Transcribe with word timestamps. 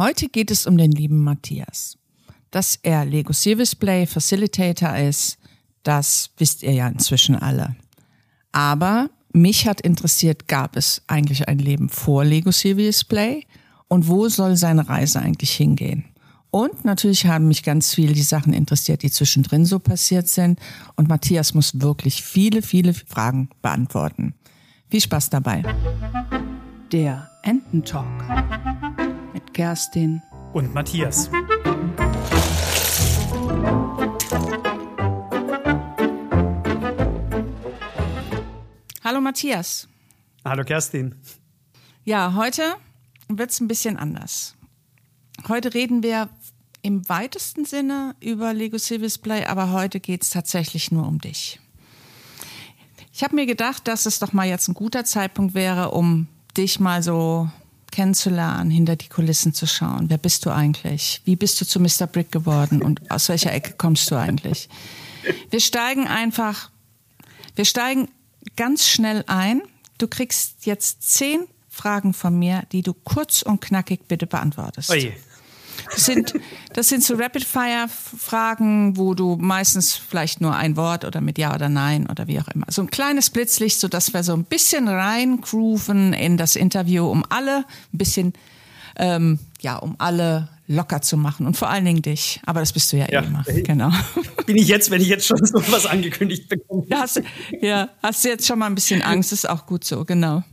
Heute 0.00 0.30
geht 0.30 0.50
es 0.50 0.66
um 0.66 0.78
den 0.78 0.92
lieben 0.92 1.22
Matthias. 1.22 1.98
Dass 2.50 2.78
er 2.80 3.04
Lego 3.04 3.34
Service 3.34 3.74
Play 3.74 4.06
Facilitator 4.06 4.96
ist, 4.96 5.36
das 5.82 6.30
wisst 6.38 6.62
ihr 6.62 6.72
ja 6.72 6.88
inzwischen 6.88 7.36
alle. 7.36 7.76
Aber 8.50 9.10
mich 9.34 9.68
hat 9.68 9.82
interessiert, 9.82 10.48
gab 10.48 10.74
es 10.76 11.02
eigentlich 11.06 11.48
ein 11.48 11.58
Leben 11.58 11.90
vor 11.90 12.24
Lego 12.24 12.50
Serious 12.50 13.04
Play? 13.04 13.44
Und 13.88 14.08
wo 14.08 14.26
soll 14.30 14.56
seine 14.56 14.88
Reise 14.88 15.20
eigentlich 15.20 15.52
hingehen? 15.52 16.06
Und 16.50 16.86
natürlich 16.86 17.26
haben 17.26 17.48
mich 17.48 17.62
ganz 17.62 17.94
viele 17.94 18.14
die 18.14 18.22
Sachen 18.22 18.54
interessiert, 18.54 19.02
die 19.02 19.10
zwischendrin 19.10 19.66
so 19.66 19.80
passiert 19.80 20.28
sind. 20.28 20.58
Und 20.96 21.10
Matthias 21.10 21.52
muss 21.52 21.78
wirklich 21.78 22.22
viele, 22.22 22.62
viele 22.62 22.94
Fragen 22.94 23.50
beantworten. 23.60 24.32
Viel 24.88 25.02
Spaß 25.02 25.28
dabei. 25.28 25.62
Der 26.90 27.28
Ententalk 27.42 28.06
Kerstin 29.52 30.22
und 30.52 30.72
Matthias. 30.72 31.28
Hallo 39.02 39.20
Matthias. 39.20 39.88
Hallo 40.44 40.62
Kerstin. 40.64 41.16
Ja, 42.04 42.34
heute 42.34 42.62
wird 43.28 43.50
es 43.50 43.60
ein 43.60 43.68
bisschen 43.68 43.96
anders. 43.96 44.56
Heute 45.48 45.74
reden 45.74 46.02
wir 46.02 46.28
im 46.82 47.08
weitesten 47.08 47.64
Sinne 47.64 48.14
über 48.20 48.54
Lego 48.54 48.78
Civis 48.78 49.18
Play, 49.18 49.44
aber 49.44 49.72
heute 49.72 50.00
geht 50.00 50.22
es 50.22 50.30
tatsächlich 50.30 50.92
nur 50.92 51.06
um 51.06 51.18
dich. 51.18 51.60
Ich 53.12 53.24
habe 53.24 53.34
mir 53.34 53.46
gedacht, 53.46 53.88
dass 53.88 54.06
es 54.06 54.20
doch 54.20 54.32
mal 54.32 54.46
jetzt 54.46 54.68
ein 54.68 54.74
guter 54.74 55.04
Zeitpunkt 55.04 55.54
wäre, 55.54 55.90
um 55.90 56.28
dich 56.56 56.80
mal 56.80 57.02
so 57.02 57.50
kennenzulernen, 57.90 58.70
hinter 58.70 58.96
die 58.96 59.08
Kulissen 59.08 59.52
zu 59.54 59.66
schauen. 59.66 60.10
Wer 60.10 60.18
bist 60.18 60.46
du 60.46 60.50
eigentlich? 60.50 61.20
Wie 61.24 61.36
bist 61.36 61.60
du 61.60 61.66
zu 61.66 61.80
Mr. 61.80 62.06
Brick 62.06 62.32
geworden 62.32 62.82
und 62.82 63.10
aus 63.10 63.28
welcher 63.28 63.52
Ecke 63.52 63.74
kommst 63.76 64.10
du 64.10 64.16
eigentlich? 64.16 64.68
Wir 65.50 65.60
steigen 65.60 66.06
einfach, 66.06 66.70
wir 67.56 67.64
steigen 67.64 68.08
ganz 68.56 68.86
schnell 68.86 69.24
ein. 69.26 69.62
Du 69.98 70.08
kriegst 70.08 70.66
jetzt 70.66 71.02
zehn 71.02 71.46
Fragen 71.68 72.14
von 72.14 72.38
mir, 72.38 72.64
die 72.72 72.82
du 72.82 72.94
kurz 72.94 73.42
und 73.42 73.60
knackig 73.60 74.08
bitte 74.08 74.26
beantwortest. 74.26 74.90
Oje. 74.90 75.12
Das 75.92 76.04
sind, 76.04 76.34
das 76.72 76.88
sind 76.88 77.02
so 77.02 77.14
Rapid-Fire-Fragen, 77.14 78.96
wo 78.96 79.14
du 79.14 79.36
meistens 79.36 79.94
vielleicht 79.94 80.40
nur 80.40 80.54
ein 80.54 80.76
Wort 80.76 81.04
oder 81.04 81.20
mit 81.20 81.38
Ja 81.38 81.54
oder 81.54 81.68
Nein 81.68 82.08
oder 82.08 82.26
wie 82.26 82.40
auch 82.40 82.48
immer. 82.48 82.66
So 82.68 82.82
ein 82.82 82.90
kleines 82.90 83.30
Blitzlicht, 83.30 83.80
so 83.80 83.88
dass 83.88 84.12
wir 84.12 84.22
so 84.22 84.32
ein 84.34 84.44
bisschen 84.44 84.88
reingrooven 84.88 86.12
in 86.12 86.36
das 86.36 86.56
Interview, 86.56 87.06
um 87.06 87.24
alle 87.28 87.64
ein 87.92 87.98
bisschen, 87.98 88.32
ähm, 88.96 89.38
ja, 89.60 89.76
um 89.76 89.96
alle 89.98 90.48
locker 90.70 91.02
zu 91.02 91.16
machen 91.16 91.46
und 91.46 91.56
vor 91.56 91.68
allen 91.68 91.84
Dingen 91.84 92.00
dich. 92.00 92.40
Aber 92.46 92.60
das 92.60 92.72
bist 92.72 92.92
du 92.92 92.96
ja, 92.96 93.06
ja. 93.10 93.20
immer. 93.20 93.44
Genau. 93.64 93.90
Bin 94.46 94.56
ich 94.56 94.68
jetzt, 94.68 94.90
wenn 94.90 95.02
ich 95.02 95.08
jetzt 95.08 95.26
schon 95.26 95.44
so 95.44 95.60
was 95.72 95.84
angekündigt 95.84 96.48
bekomme? 96.48 96.86
Hast, 96.92 97.20
ja, 97.60 97.88
hast 98.02 98.24
du 98.24 98.28
jetzt 98.28 98.46
schon 98.46 98.58
mal 98.58 98.66
ein 98.66 98.74
bisschen 98.76 99.02
Angst? 99.02 99.32
ist 99.32 99.48
auch 99.48 99.66
gut 99.66 99.84
so, 99.84 100.04
genau. 100.04 100.44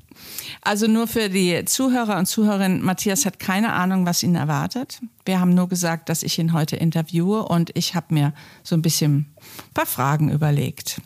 Also 0.62 0.88
nur 0.88 1.08
für 1.08 1.30
die 1.30 1.64
Zuhörer 1.66 2.18
und 2.18 2.26
Zuhörerinnen, 2.26 2.84
Matthias 2.84 3.26
hat 3.26 3.40
keine 3.40 3.74
Ahnung, 3.74 4.06
was 4.06 4.24
ihn 4.24 4.36
erwartet. 4.36 5.00
Wir 5.26 5.40
haben 5.40 5.54
nur 5.54 5.70
gesagt, 5.70 6.10
dass 6.10 6.24
ich 6.24 6.40
ihn 6.40 6.54
heute 6.54 6.76
interviewe 6.76 7.44
und 7.44 7.72
ich 7.76 7.96
habe 7.96 8.14
mir 8.14 8.34
so 8.64 8.76
ein 8.76 8.82
bisschen 8.82 9.34
ein 9.38 9.74
paar 9.74 9.86
Fragen 9.86 10.32
überlegt. 10.32 11.02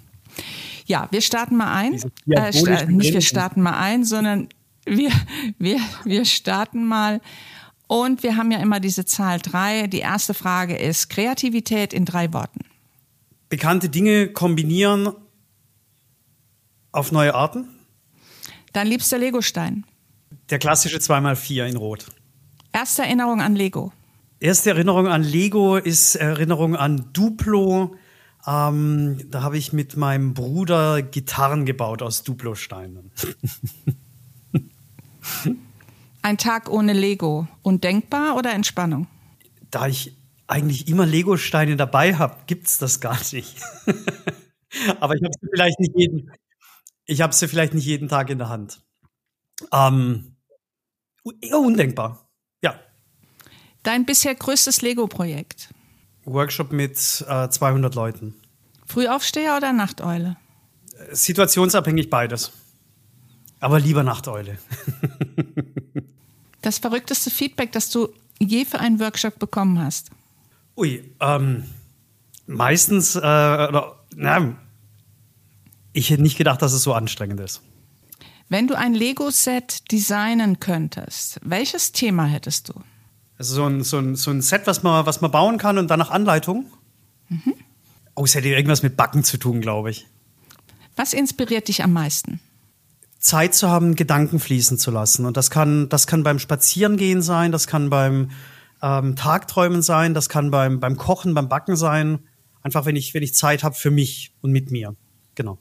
Ja, 0.85 1.07
wir 1.11 1.21
starten 1.21 1.57
mal 1.57 1.73
ein. 1.73 1.93
Äh, 2.29 2.85
nicht 2.87 3.13
wir 3.13 3.21
starten 3.21 3.61
mal 3.61 3.77
ein, 3.77 4.03
sondern 4.03 4.49
wir, 4.85 5.11
wir, 5.57 5.79
wir 6.05 6.25
starten 6.25 6.85
mal. 6.85 7.21
Und 7.87 8.23
wir 8.23 8.37
haben 8.37 8.51
ja 8.51 8.59
immer 8.59 8.79
diese 8.79 9.05
Zahl 9.05 9.39
drei. 9.39 9.87
Die 9.87 9.99
erste 9.99 10.33
Frage 10.33 10.77
ist 10.77 11.09
Kreativität 11.09 11.93
in 11.93 12.05
drei 12.05 12.31
Worten. 12.33 12.61
Bekannte 13.49 13.89
Dinge 13.89 14.29
kombinieren 14.29 15.09
auf 16.93 17.11
neue 17.11 17.35
Arten. 17.35 17.67
Dein 18.73 18.87
liebster 18.87 19.17
Legostein? 19.17 19.85
Der 20.49 20.59
klassische 20.59 20.97
2x4 20.97 21.65
in 21.65 21.77
Rot. 21.77 22.05
Erste 22.71 23.03
Erinnerung 23.03 23.41
an 23.41 23.55
Lego? 23.55 23.91
Erste 24.39 24.71
Erinnerung 24.71 25.07
an 25.07 25.23
Lego 25.23 25.77
ist 25.77 26.15
Erinnerung 26.15 26.75
an 26.75 27.09
Duplo. 27.13 27.95
Ähm, 28.47 29.23
da 29.29 29.43
habe 29.43 29.57
ich 29.57 29.73
mit 29.73 29.97
meinem 29.97 30.33
Bruder 30.33 31.01
Gitarren 31.01 31.65
gebaut 31.65 32.01
aus 32.01 32.23
Duplo-Steinen. 32.23 33.11
Ein 36.21 36.37
Tag 36.37 36.69
ohne 36.69 36.93
Lego. 36.93 37.47
Undenkbar 37.61 38.35
oder 38.35 38.53
Entspannung? 38.53 39.07
Da 39.69 39.87
ich 39.87 40.15
eigentlich 40.47 40.87
immer 40.87 41.05
Lego-Steine 41.05 41.75
dabei 41.75 42.15
habe, 42.15 42.37
gibt 42.47 42.67
es 42.67 42.77
das 42.77 42.99
gar 42.99 43.17
nicht. 43.31 43.55
Aber 44.99 45.15
ich 45.15 45.23
habe 45.23 45.33
sie 45.39 45.47
vielleicht 45.51 45.79
nicht 45.79 45.91
jeden, 45.95 46.31
ich 47.11 47.19
habe 47.19 47.33
sie 47.33 47.49
vielleicht 47.49 47.73
nicht 47.73 47.85
jeden 47.85 48.07
Tag 48.07 48.29
in 48.29 48.37
der 48.37 48.47
Hand. 48.47 48.81
Ähm, 49.73 50.37
undenkbar. 51.51 52.29
Ja. 52.63 52.79
Dein 53.83 54.05
bisher 54.05 54.33
größtes 54.33 54.81
Lego-Projekt? 54.81 55.73
Workshop 56.23 56.71
mit 56.71 56.95
äh, 57.27 57.49
200 57.49 57.95
Leuten. 57.95 58.35
Frühaufsteher 58.85 59.57
oder 59.57 59.73
Nachteule? 59.73 60.37
Situationsabhängig 61.11 62.09
beides. 62.09 62.53
Aber 63.59 63.79
lieber 63.79 64.03
Nachteule. 64.03 64.57
das 66.61 66.77
verrückteste 66.77 67.29
Feedback, 67.29 67.73
das 67.73 67.89
du 67.89 68.07
je 68.39 68.63
für 68.63 68.79
einen 68.79 69.01
Workshop 69.01 69.37
bekommen 69.37 69.83
hast? 69.83 70.11
Ui, 70.77 71.03
ähm, 71.19 71.65
meistens, 72.47 73.15
äh, 73.15 73.19
oder, 73.19 73.99
na, 74.15 74.55
ich 75.93 76.09
hätte 76.09 76.21
nicht 76.21 76.37
gedacht, 76.37 76.61
dass 76.61 76.73
es 76.73 76.83
so 76.83 76.93
anstrengend 76.93 77.39
ist. 77.39 77.61
Wenn 78.49 78.67
du 78.67 78.77
ein 78.77 78.93
Lego-Set 78.93 79.91
designen 79.91 80.59
könntest, 80.59 81.39
welches 81.43 81.91
Thema 81.91 82.25
hättest 82.25 82.69
du? 82.69 82.73
Also 83.37 83.55
so 83.55 83.65
ein, 83.65 83.83
so 83.83 83.97
ein, 83.97 84.15
so 84.15 84.29
ein 84.29 84.41
Set, 84.41 84.67
was 84.67 84.83
man, 84.83 85.05
was 85.05 85.21
man 85.21 85.31
bauen 85.31 85.57
kann 85.57 85.77
und 85.77 85.87
dann 85.87 85.99
nach 85.99 86.11
Anleitung? 86.11 86.65
Mhm. 87.29 87.53
Oh, 88.13 88.25
es 88.25 88.35
hätte 88.35 88.49
irgendwas 88.49 88.83
mit 88.83 88.97
Backen 88.97 89.23
zu 89.23 89.37
tun, 89.37 89.61
glaube 89.61 89.91
ich. 89.91 90.05
Was 90.95 91.13
inspiriert 91.13 91.69
dich 91.69 91.81
am 91.83 91.93
meisten? 91.93 92.41
Zeit 93.19 93.55
zu 93.55 93.69
haben, 93.69 93.95
Gedanken 93.95 94.39
fließen 94.39 94.77
zu 94.77 94.91
lassen. 94.91 95.25
Und 95.25 95.37
das 95.37 95.49
kann, 95.49 95.87
das 95.87 96.05
kann 96.05 96.23
beim 96.23 96.39
Spazierengehen 96.39 97.21
sein, 97.21 97.51
das 97.51 97.67
kann 97.67 97.89
beim 97.89 98.31
ähm, 98.81 99.15
Tagträumen 99.15 99.81
sein, 99.81 100.13
das 100.13 100.27
kann 100.27 100.51
beim, 100.51 100.79
beim 100.79 100.97
Kochen, 100.97 101.33
beim 101.33 101.47
Backen 101.47 101.77
sein. 101.77 102.19
Einfach, 102.63 102.85
wenn 102.85 102.95
ich, 102.95 103.13
wenn 103.13 103.23
ich 103.23 103.33
Zeit 103.33 103.63
habe 103.63 103.75
für 103.75 103.91
mich 103.91 104.35
und 104.41 104.51
mit 104.51 104.71
mir. 104.71 104.95
Genau 105.35 105.57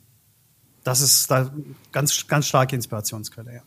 das 0.85 1.01
ist 1.01 1.31
da 1.31 1.51
ganz, 1.93 2.27
ganz 2.27 2.47
starke 2.47 2.77
Inspirationsquelle, 2.77 3.55
ja. 3.55 3.61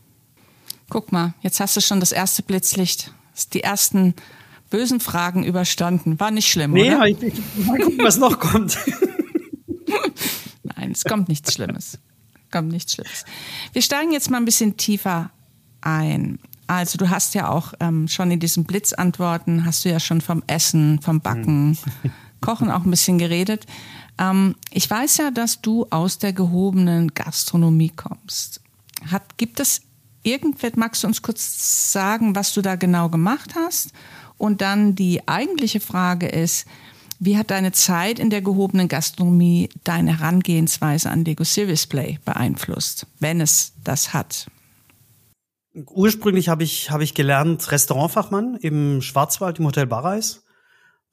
Guck 0.90 1.12
mal, 1.12 1.34
jetzt 1.42 1.60
hast 1.60 1.76
du 1.76 1.82
schon 1.82 2.00
das 2.00 2.12
erste 2.12 2.44
Blitzlicht, 2.44 3.14
die 3.54 3.64
ersten 3.64 4.14
bösen 4.70 5.00
Fragen 5.00 5.44
überstanden. 5.44 6.20
War 6.20 6.32
nicht 6.32 6.48
schlimm, 6.48 6.72
nee, 6.72 6.94
oder? 6.94 7.06
Nee, 7.06 7.12
ich, 7.12 7.40
ich, 7.40 7.66
mal 7.66 7.80
gucken, 7.80 8.00
was 8.02 8.18
noch 8.18 8.40
kommt. 8.40 8.78
Nein, 10.64 10.92
es 10.92 11.04
kommt 11.04 11.30
nichts 11.30 11.54
Schlimmes. 11.54 12.00
Kommt 12.52 12.72
nichts 12.72 12.94
Schlimmes. 12.94 13.26
Wir 13.72 13.82
steigen 13.82 14.12
jetzt 14.12 14.30
mal 14.30 14.38
ein 14.38 14.46
bisschen 14.46 14.78
tiefer 14.78 15.32
ein. 15.82 16.40
Also 16.68 16.98
du 16.98 17.10
hast 17.10 17.36
ja 17.36 17.50
auch 17.50 17.74
ähm, 17.80 18.08
schon 18.08 18.32
in 18.32 18.40
diesen 18.40 18.64
Blitzantworten, 18.64 19.66
hast 19.66 19.86
du 19.86 19.90
ja 19.90 20.00
schon 20.00 20.22
vom 20.22 20.44
Essen, 20.48 21.00
vom 21.02 21.22
Backen, 21.22 21.78
hm. 22.02 22.12
Kochen 22.42 22.72
auch 22.72 22.84
ein 22.84 22.92
bisschen 22.92 23.18
geredet. 23.18 23.66
Ähm, 24.18 24.56
ich 24.72 24.90
weiß 24.90 25.18
ja, 25.18 25.32
dass 25.32 25.62
du 25.62 25.88
aus 25.90 26.20
der 26.20 26.34
gehobenen 26.34 27.14
Gastronomie 27.14 27.92
kommst. 27.96 28.62
Hat, 29.10 29.38
gibt 29.38 29.60
es 29.60 29.82
irgendwas, 30.24 30.76
magst 30.76 31.04
du 31.04 31.08
uns 31.08 31.22
kurz 31.22 31.92
sagen, 31.92 32.36
was 32.36 32.54
du 32.54 32.62
da 32.62 32.76
genau 32.76 33.10
gemacht 33.10 33.56
hast? 33.56 33.92
Und 34.38 34.62
dann 34.62 34.96
die 34.96 35.28
eigentliche 35.28 35.80
Frage 35.80 36.28
ist, 36.28 36.66
wie 37.20 37.38
hat 37.38 37.52
deine 37.52 37.72
Zeit 37.72 38.20
in 38.20 38.30
der 38.30 38.42
gehobenen 38.42 38.88
Gastronomie 38.88 39.70
deine 39.84 40.20
Herangehensweise 40.20 41.10
an 41.10 41.24
Lego 41.24 41.44
Service 41.44 41.88
Play 41.88 42.20
beeinflusst, 42.26 43.08
wenn 43.20 43.40
es 43.40 43.74
das 43.84 44.14
hat? 44.14 44.48
Ursprünglich 45.74 46.50
habe 46.50 46.64
ich, 46.64 46.92
habe 46.92 47.04
ich 47.04 47.14
gelernt 47.14 47.72
Restaurantfachmann 47.72 48.58
im 48.58 49.02
Schwarzwald 49.02 49.60
im 49.60 49.66
Hotel 49.66 49.88
Barreis 49.88 50.44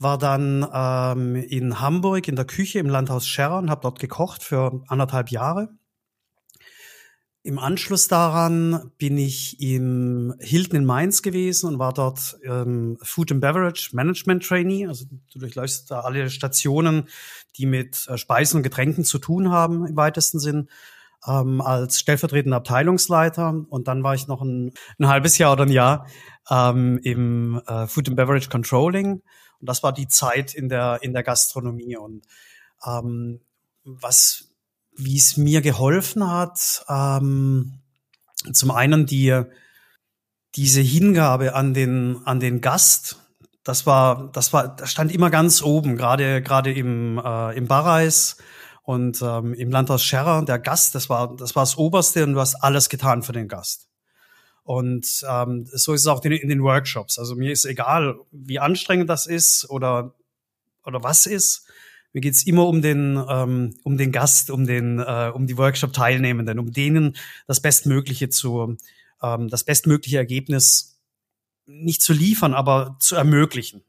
war 0.01 0.19
dann 0.19 0.67
ähm, 0.73 1.37
in 1.37 1.79
Hamburg 1.81 2.27
in 2.27 2.35
der 2.35 2.47
Küche 2.47 2.79
im 2.79 2.89
Landhaus 2.89 3.27
Scherrer 3.27 3.59
und 3.59 3.71
habe 3.71 3.83
dort 3.83 4.01
gekocht 4.01 4.43
für 4.43 4.83
anderthalb 4.89 5.31
Jahre. 5.31 5.69
Im 7.43 7.59
Anschluss 7.59 8.09
daran 8.09 8.93
bin 8.99 9.17
ich 9.17 9.61
im 9.61 10.35
Hilton 10.41 10.81
in 10.81 10.85
Mainz 10.85 11.23
gewesen 11.23 11.69
und 11.69 11.79
war 11.79 11.93
dort 11.93 12.39
ähm, 12.45 12.99
Food 13.03 13.33
and 13.33 13.41
Beverage 13.41 13.91
Management 13.93 14.45
Trainee. 14.45 14.87
Also 14.87 15.05
du 15.33 15.39
durchläufst 15.39 15.91
da 15.91 16.01
alle 16.01 16.29
Stationen, 16.29 17.09
die 17.57 17.67
mit 17.67 18.07
äh, 18.09 18.19
Speisen 18.19 18.59
und 18.59 18.63
Getränken 18.63 19.05
zu 19.05 19.19
tun 19.19 19.51
haben 19.51 19.87
im 19.87 19.97
weitesten 19.97 20.39
Sinn. 20.39 20.69
ähm, 21.27 21.61
als 21.61 22.01
stellvertretender 22.01 22.57
Abteilungsleiter 22.57 23.67
und 23.69 23.89
dann 23.89 24.03
war 24.03 24.15
ich 24.15 24.27
noch 24.27 24.41
ein, 24.41 24.73
ein 24.99 25.09
halbes 25.09 25.37
Jahr 25.39 25.53
oder 25.53 25.65
ein 25.65 25.73
Jahr 25.73 26.07
ähm, 26.51 26.99
im 27.03 27.61
äh, 27.67 27.87
Food 27.87 28.09
and 28.09 28.17
Beverage 28.17 28.49
Controlling 28.49 29.23
und 29.61 29.69
das 29.69 29.83
war 29.83 29.93
die 29.93 30.09
Zeit 30.09 30.55
in 30.55 30.69
der 30.69 31.01
in 31.03 31.13
der 31.13 31.23
Gastronomie. 31.23 31.97
Und 31.97 32.27
ähm, 32.87 33.41
was 33.85 34.49
wie 34.97 35.17
es 35.17 35.37
mir 35.37 35.61
geholfen 35.61 36.31
hat, 36.31 36.85
ähm, 36.89 37.81
zum 38.53 38.71
einen 38.71 39.07
die 39.07 39.43
diese 40.57 40.81
Hingabe 40.81 41.55
an 41.55 41.75
den 41.75 42.23
an 42.25 42.41
den 42.41 42.61
Gast, 42.61 43.21
das 43.65 43.87
war 43.87 44.31
das 44.33 44.53
war 44.53 44.75
das 44.75 44.91
stand 44.91 45.13
immer 45.13 45.31
ganz 45.31 45.63
oben, 45.63 45.97
gerade 45.97 46.43
gerade 46.43 46.73
im 46.73 47.19
äh, 47.19 47.57
im 47.57 47.67
Barreis 47.67 48.39
und 48.83 49.23
ähm, 49.23 49.55
im 49.55 49.71
Landhaus 49.71 50.03
Scherrer, 50.03 50.45
der 50.45 50.59
Gast, 50.59 50.95
das 50.95 51.09
war 51.09 51.37
das 51.37 51.55
war 51.55 51.63
das 51.63 51.77
Oberste 51.77 52.25
und 52.25 52.33
du 52.33 52.41
hast 52.41 52.57
alles 52.57 52.89
getan 52.89 53.23
für 53.23 53.33
den 53.33 53.47
Gast. 53.49 53.90
Und 54.71 55.25
ähm, 55.29 55.67
so 55.73 55.95
ist 55.95 56.03
es 56.03 56.07
auch 56.07 56.25
in, 56.25 56.31
in 56.31 56.49
den 56.49 56.63
Workshops. 56.63 57.19
Also 57.19 57.35
mir 57.35 57.51
ist 57.51 57.65
egal, 57.65 58.21
wie 58.31 58.61
anstrengend 58.61 59.11
das 59.11 59.27
ist 59.27 59.69
oder 59.69 60.15
oder 60.85 61.03
was 61.03 61.27
ist. 61.27 61.67
Mir 62.13 62.21
geht's 62.21 62.47
immer 62.47 62.69
um 62.69 62.81
den 62.81 63.21
ähm, 63.29 63.75
um 63.83 63.99
den 63.99 64.13
Gast, 64.13 64.49
um 64.49 64.67
den 64.67 65.01
äh, 65.01 65.33
um 65.35 65.49
die 65.49 65.59
Workshop-Teilnehmenden, 65.59 66.61
um 66.61 66.71
denen 66.71 67.17
das 67.49 67.59
Bestmögliche 67.59 68.29
zu 68.29 68.77
ähm, 69.21 69.49
das 69.49 69.65
bestmögliche 69.65 70.19
Ergebnis 70.19 71.01
nicht 71.67 72.01
zu 72.01 72.13
liefern, 72.13 72.55
aber 72.55 72.97
zu 73.01 73.17
ermöglichen, 73.17 73.83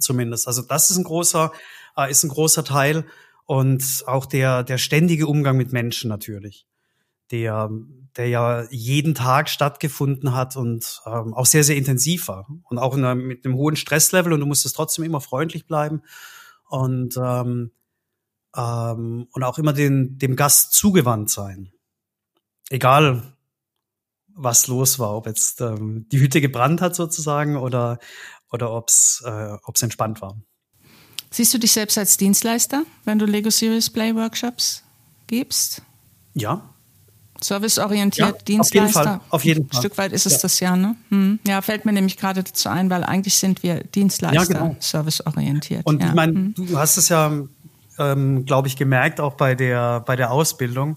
zumindest. 0.00 0.48
Also 0.48 0.62
das 0.62 0.90
ist 0.90 0.96
ein 0.96 1.04
großer 1.04 1.52
äh, 1.96 2.10
ist 2.10 2.24
ein 2.24 2.30
großer 2.30 2.64
Teil 2.64 3.06
und 3.46 4.02
auch 4.08 4.26
der, 4.26 4.64
der 4.64 4.78
ständige 4.78 5.28
Umgang 5.28 5.56
mit 5.56 5.72
Menschen 5.72 6.08
natürlich, 6.08 6.66
der, 7.30 7.70
der 8.16 8.28
ja 8.28 8.64
jeden 8.70 9.14
Tag 9.14 9.48
stattgefunden 9.48 10.34
hat 10.34 10.56
und 10.56 11.02
ähm, 11.06 11.34
auch 11.34 11.46
sehr, 11.46 11.64
sehr 11.64 11.76
intensiv 11.76 12.28
war 12.28 12.48
und 12.64 12.78
auch 12.78 12.96
einer, 12.96 13.14
mit 13.14 13.44
einem 13.44 13.56
hohen 13.56 13.76
Stresslevel 13.76 14.32
und 14.32 14.40
du 14.40 14.46
musstest 14.46 14.76
trotzdem 14.76 15.04
immer 15.04 15.20
freundlich 15.20 15.66
bleiben 15.66 16.02
und, 16.68 17.16
ähm, 17.16 17.72
ähm, 18.56 19.28
und 19.30 19.42
auch 19.42 19.58
immer 19.58 19.72
den, 19.72 20.18
dem 20.18 20.36
Gast 20.36 20.72
zugewandt 20.72 21.30
sein. 21.30 21.72
Egal, 22.70 23.34
was 24.34 24.66
los 24.68 24.98
war, 24.98 25.16
ob 25.16 25.26
jetzt 25.26 25.60
ähm, 25.60 26.06
die 26.10 26.20
Hütte 26.20 26.40
gebrannt 26.40 26.80
hat 26.80 26.94
sozusagen 26.94 27.56
oder, 27.56 27.98
oder 28.50 28.72
ob 28.72 28.88
es 28.88 29.22
äh, 29.24 29.56
ob's 29.64 29.82
entspannt 29.82 30.20
war. 30.20 30.36
Siehst 31.30 31.52
du 31.52 31.58
dich 31.58 31.72
selbst 31.72 31.98
als 31.98 32.16
Dienstleister, 32.16 32.84
wenn 33.04 33.18
du 33.18 33.26
Lego 33.26 33.50
Series 33.50 33.90
Play 33.90 34.14
Workshops 34.14 34.84
gibst? 35.26 35.82
Ja. 36.34 36.73
Serviceorientiert, 37.44 38.28
ja, 38.28 38.44
Dienstleister. 38.44 39.00
Auf 39.00 39.04
jeden 39.04 39.18
Fall. 39.20 39.20
Auf 39.30 39.44
jeden 39.44 39.68
Fall. 39.68 39.78
Ein 39.78 39.82
Stück 39.82 39.98
weit 39.98 40.12
ist 40.12 40.26
es 40.26 40.32
ja. 40.32 40.38
das 40.40 40.60
ja, 40.60 40.76
ne? 40.76 40.96
Hm. 41.10 41.38
Ja, 41.46 41.60
fällt 41.60 41.84
mir 41.84 41.92
nämlich 41.92 42.16
gerade 42.16 42.42
dazu 42.42 42.68
ein, 42.70 42.88
weil 42.88 43.04
eigentlich 43.04 43.34
sind 43.34 43.62
wir 43.62 43.84
Dienstleister, 43.84 44.36
ja, 44.40 44.44
genau. 44.44 44.76
serviceorientiert. 44.80 45.84
Und 45.84 46.02
ich 46.02 46.12
meine, 46.14 46.32
hm. 46.32 46.54
du 46.56 46.78
hast 46.78 46.96
es 46.96 47.10
ja, 47.10 47.30
ähm, 47.98 48.46
glaube 48.46 48.68
ich, 48.68 48.76
gemerkt, 48.76 49.20
auch 49.20 49.34
bei 49.34 49.54
der, 49.54 50.00
bei 50.00 50.16
der 50.16 50.30
Ausbildung. 50.30 50.96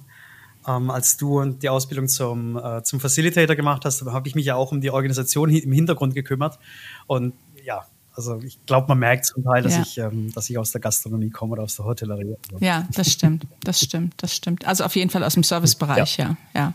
Ähm, 0.66 0.90
als 0.90 1.18
du 1.18 1.44
die 1.46 1.70
Ausbildung 1.70 2.08
zum, 2.08 2.58
äh, 2.58 2.84
zum 2.84 3.00
Facilitator 3.00 3.56
gemacht 3.56 3.84
hast, 3.86 4.06
habe 4.06 4.28
ich 4.28 4.36
mich 4.36 4.46
ja 4.46 4.56
auch 4.56 4.72
um 4.72 4.82
die 4.82 4.92
Organisation 4.92 5.50
im 5.50 5.72
Hintergrund 5.72 6.14
gekümmert. 6.14 6.60
Und 7.08 7.34
ja, 7.64 7.86
also 8.18 8.40
ich 8.44 8.58
glaube, 8.66 8.88
man 8.90 9.00
merkt 9.00 9.28
zum 9.28 9.44
Teil, 9.44 9.62
dass 9.62 9.76
ja. 9.76 9.82
ich, 9.84 9.98
ähm, 10.00 10.34
dass 10.34 10.50
ich 10.50 10.58
aus 10.58 10.72
der 10.72 10.82
Gastronomie 10.82 11.30
komme 11.30 11.54
oder 11.54 11.64
aus 11.64 11.76
der 11.76 11.86
Hotellerie. 11.86 12.36
Ja, 12.60 12.88
das 12.96 13.12
stimmt, 13.12 13.46
das 13.62 13.80
stimmt, 13.80 14.16
das 14.18 14.36
stimmt. 14.36 14.66
Also 14.66 14.84
auf 14.84 14.96
jeden 14.96 15.12
Fall 15.12 15.24
aus 15.24 15.36
dem 15.36 15.44
Servicebereich, 15.44 16.18
ja. 16.18 16.36
ja, 16.54 16.60
ja. 16.60 16.74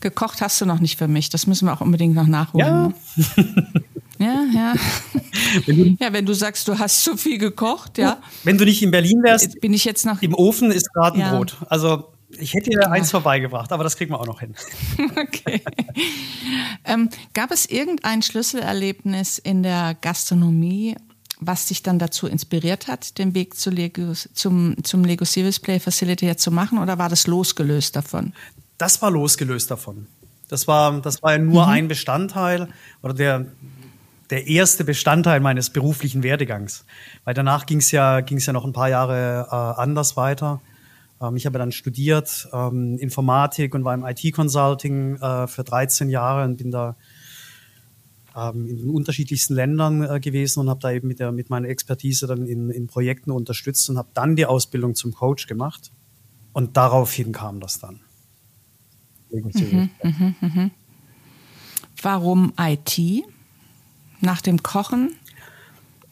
Gekocht 0.00 0.40
hast 0.40 0.60
du 0.60 0.66
noch 0.66 0.80
nicht 0.80 0.98
für 0.98 1.08
mich. 1.08 1.30
Das 1.30 1.46
müssen 1.46 1.66
wir 1.66 1.72
auch 1.72 1.80
unbedingt 1.80 2.14
noch 2.14 2.26
nachholen. 2.26 2.66
Ja. 2.66 3.42
Ne? 3.42 3.82
Ja, 4.18 4.44
ja. 4.54 4.74
Wenn 5.66 5.96
ja, 6.00 6.12
wenn 6.12 6.24
du 6.24 6.34
sagst, 6.34 6.68
du 6.68 6.78
hast 6.78 7.02
zu 7.02 7.16
viel 7.16 7.36
gekocht, 7.36 7.98
ja. 7.98 8.18
Wenn 8.44 8.56
du 8.56 8.64
nicht 8.64 8.80
in 8.80 8.92
Berlin 8.92 9.24
wärst, 9.24 9.60
bin 9.60 9.74
ich 9.74 9.84
jetzt 9.84 10.06
noch. 10.06 10.22
Im 10.22 10.34
Ofen 10.34 10.70
ist 10.70 10.94
gerade 10.94 11.20
ein 11.20 11.36
Brot. 11.36 11.56
Also 11.68 12.13
ich 12.38 12.54
hätte 12.54 12.70
dir 12.70 12.90
eins 12.90 13.10
vorbeigebracht, 13.10 13.72
aber 13.72 13.84
das 13.84 13.96
kriegen 13.96 14.12
wir 14.12 14.20
auch 14.20 14.26
noch 14.26 14.40
hin. 14.40 14.54
Okay. 15.16 15.62
ähm, 16.84 17.08
gab 17.34 17.50
es 17.50 17.66
irgendein 17.66 18.22
Schlüsselerlebnis 18.22 19.38
in 19.38 19.62
der 19.62 19.96
Gastronomie, 20.00 20.96
was 21.40 21.66
dich 21.66 21.82
dann 21.82 21.98
dazu 21.98 22.26
inspiriert 22.26 22.88
hat, 22.88 23.18
den 23.18 23.34
Weg 23.34 23.54
zu 23.54 23.70
Lego, 23.70 24.12
zum, 24.12 24.76
zum 24.82 25.04
Lego 25.04 25.24
Serious 25.24 25.60
Play 25.60 25.80
Facility 25.80 26.36
zu 26.36 26.50
machen, 26.50 26.78
oder 26.78 26.98
war 26.98 27.08
das 27.08 27.26
losgelöst 27.26 27.96
davon? 27.96 28.32
Das 28.78 29.00
war 29.02 29.10
losgelöst 29.10 29.70
davon. 29.70 30.06
Das 30.48 30.68
war, 30.68 31.00
das 31.00 31.22
war 31.22 31.32
ja 31.32 31.38
nur 31.38 31.64
mhm. 31.64 31.72
ein 31.72 31.88
Bestandteil 31.88 32.68
oder 33.02 33.14
der, 33.14 33.46
der 34.30 34.46
erste 34.46 34.84
Bestandteil 34.84 35.40
meines 35.40 35.70
beruflichen 35.70 36.22
Werdegangs. 36.22 36.84
Weil 37.24 37.34
danach 37.34 37.66
ging 37.66 37.78
es 37.78 37.90
ja, 37.90 38.20
ging's 38.20 38.46
ja 38.46 38.52
noch 38.52 38.64
ein 38.64 38.72
paar 38.72 38.88
Jahre 38.88 39.48
äh, 39.50 39.80
anders 39.80 40.16
weiter. 40.16 40.60
Ähm, 41.24 41.36
ich 41.36 41.46
habe 41.46 41.58
dann 41.58 41.72
studiert 41.72 42.48
ähm, 42.52 42.98
Informatik 42.98 43.74
und 43.74 43.84
war 43.84 43.94
im 43.94 44.04
IT-Consulting 44.04 45.16
äh, 45.16 45.46
für 45.46 45.64
13 45.64 46.10
Jahre 46.10 46.44
und 46.44 46.56
bin 46.56 46.70
da 46.70 46.96
ähm, 48.36 48.66
in 48.66 48.76
den 48.78 48.90
unterschiedlichsten 48.90 49.54
Ländern 49.54 50.02
äh, 50.02 50.20
gewesen 50.20 50.60
und 50.60 50.68
habe 50.68 50.80
da 50.80 50.90
eben 50.90 51.08
mit, 51.08 51.20
der, 51.20 51.32
mit 51.32 51.50
meiner 51.50 51.68
Expertise 51.68 52.26
dann 52.26 52.46
in, 52.46 52.70
in 52.70 52.86
Projekten 52.86 53.30
unterstützt 53.30 53.88
und 53.90 53.98
habe 53.98 54.08
dann 54.14 54.36
die 54.36 54.46
Ausbildung 54.46 54.94
zum 54.94 55.12
Coach 55.12 55.46
gemacht. 55.46 55.90
Und 56.52 56.76
daraufhin 56.76 57.32
kam 57.32 57.60
das 57.60 57.80
dann. 57.80 58.00
Mhm, 60.02 60.34
mh, 60.40 60.48
mh. 60.48 60.70
Warum 62.02 62.52
IT? 62.58 63.24
Nach 64.20 64.40
dem 64.40 64.62
Kochen? 64.62 65.12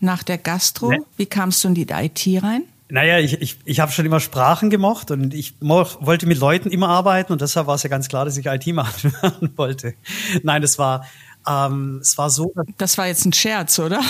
Nach 0.01 0.23
der 0.23 0.39
Gastro? 0.39 0.91
Ne. 0.91 0.99
Wie 1.17 1.27
kamst 1.27 1.63
du 1.63 1.69
in 1.69 1.75
die 1.75 1.87
IT 1.89 2.43
rein? 2.43 2.65
Naja, 2.93 3.19
ich, 3.19 3.41
ich, 3.41 3.59
ich 3.65 3.81
habe 3.81 3.91
schon 3.91 4.05
immer 4.05 4.21
Sprachen 4.21 4.69
gemocht 4.69 5.11
und 5.11 5.33
ich 5.33 5.55
wollte 5.61 6.27
mit 6.27 6.37
Leuten 6.39 6.71
immer 6.71 6.91
arbeiten 6.91 7.33
und 7.33 7.41
deshalb 7.41 7.67
war 7.67 7.77
es 7.77 7.83
ja 7.83 7.89
ganz 7.89 8.07
klar, 8.07 8.27
dass 8.27 8.37
ich 8.37 8.45
IT 8.45 8.67
machen 8.75 9.15
wollte. 9.57 9.95
Nein, 10.43 10.63
es 10.63 10.79
war, 10.79 11.07
ähm, 11.49 12.01
es 12.03 12.19
war 12.19 12.29
so. 12.29 12.53
Das 12.77 12.99
war 12.99 13.07
jetzt 13.07 13.25
ein 13.25 13.33
Scherz, 13.33 13.79
oder? 13.79 14.03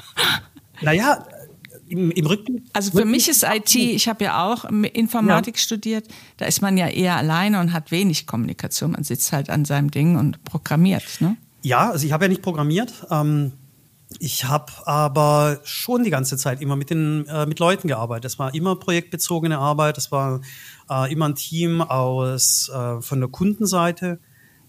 naja, 0.80 1.22
im, 1.90 2.10
im 2.10 2.24
Rücken. 2.24 2.64
Also 2.72 2.92
für 2.92 3.04
mich 3.04 3.28
ist 3.28 3.42
IT, 3.42 3.74
ich 3.74 4.08
habe 4.08 4.24
ja 4.24 4.46
auch 4.46 4.64
Informatik 4.64 5.56
ja. 5.56 5.60
studiert, 5.60 6.08
da 6.38 6.46
ist 6.46 6.62
man 6.62 6.78
ja 6.78 6.88
eher 6.88 7.14
alleine 7.16 7.60
und 7.60 7.74
hat 7.74 7.90
wenig 7.90 8.26
Kommunikation. 8.26 8.92
Man 8.92 9.04
sitzt 9.04 9.32
halt 9.32 9.50
an 9.50 9.66
seinem 9.66 9.90
Ding 9.90 10.16
und 10.16 10.42
programmiert. 10.44 11.04
Ne? 11.20 11.36
Ja, 11.60 11.90
also 11.90 12.06
ich 12.06 12.12
habe 12.12 12.24
ja 12.24 12.28
nicht 12.30 12.40
programmiert. 12.40 13.06
Ähm, 13.10 13.52
ich 14.18 14.44
habe 14.44 14.72
aber 14.86 15.60
schon 15.64 16.02
die 16.02 16.10
ganze 16.10 16.36
Zeit 16.36 16.62
immer 16.62 16.76
mit 16.76 16.90
den 16.90 17.26
äh, 17.26 17.46
mit 17.46 17.58
Leuten 17.58 17.88
gearbeitet. 17.88 18.24
Es 18.24 18.38
war 18.38 18.54
immer 18.54 18.76
projektbezogene 18.76 19.58
Arbeit. 19.58 19.98
Es 19.98 20.10
war 20.10 20.40
äh, 20.90 21.12
immer 21.12 21.28
ein 21.28 21.34
Team 21.34 21.82
aus 21.82 22.70
äh, 22.74 23.02
von 23.02 23.20
der 23.20 23.28
Kundenseite, 23.28 24.18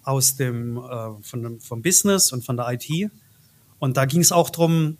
aus 0.03 0.35
dem 0.35 0.77
äh, 0.77 1.21
von 1.21 1.43
dem, 1.43 1.59
vom 1.61 1.81
Business 1.81 2.33
und 2.33 2.45
von 2.45 2.57
der 2.57 2.67
IT. 2.69 3.11
Und 3.79 3.95
da 3.95 4.05
ging 4.05 4.19
es 4.19 4.33
auch 4.33 4.49
drum 4.49 4.97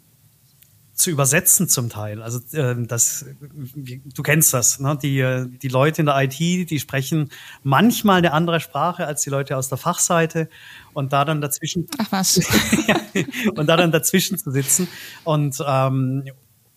zu 1.00 1.10
übersetzen 1.12 1.70
zum 1.70 1.90
Teil. 1.90 2.22
Also 2.22 2.40
äh, 2.58 2.76
das, 2.86 3.26
du 3.40 4.22
kennst 4.22 4.54
das, 4.54 4.80
ne? 4.80 5.00
die, 5.02 5.58
die 5.58 5.68
Leute 5.70 6.02
in 6.02 6.08
der 6.08 6.22
IT, 6.22 6.38
die 6.38 6.80
sprechen 6.80 7.32
manchmal 7.64 8.18
eine 8.18 8.34
andere 8.34 8.60
Sprache 8.60 9.08
als 9.08 9.22
die 9.22 9.30
Leute 9.30 9.56
aus 9.56 9.70
der 9.70 9.78
Fachseite 9.78 10.50
und 10.94 11.14
da 11.14 11.24
dann 11.24 11.40
dazwischen 11.40 11.88
Ach 11.98 12.12
was. 12.12 12.38
und 13.56 13.68
da 13.68 13.78
dann 13.78 13.94
dazwischen 13.94 14.38
zu 14.38 14.52
sitzen 14.52 14.90
und 15.24 15.64
ähm, 15.66 16.26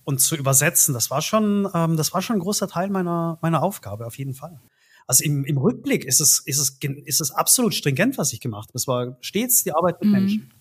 und 0.04 0.20
zu 0.20 0.36
übersetzen, 0.36 0.94
das 0.94 1.10
war 1.10 1.20
schon 1.20 1.68
ähm, 1.74 1.96
das 1.96 2.14
war 2.14 2.22
schon 2.22 2.36
ein 2.36 2.40
großer 2.40 2.68
Teil 2.68 2.90
meiner 2.90 3.38
meiner 3.42 3.62
Aufgabe 3.62 4.06
auf 4.06 4.18
jeden 4.18 4.34
Fall. 4.34 4.60
Also 5.08 5.24
im, 5.24 5.44
im 5.44 5.58
Rückblick 5.58 6.04
ist 6.04 6.20
es 6.20 6.38
ist 6.46 6.58
es 6.58 6.78
ist 7.04 7.20
es 7.20 7.30
absolut 7.32 7.74
stringent, 7.74 8.18
was 8.18 8.32
ich 8.32 8.40
gemacht 8.40 8.68
habe. 8.68 8.78
Es 8.78 8.86
war 8.86 9.16
stets 9.20 9.64
die 9.64 9.72
Arbeit 9.72 10.00
mit 10.00 10.10
mhm. 10.10 10.12
Menschen. 10.12 10.52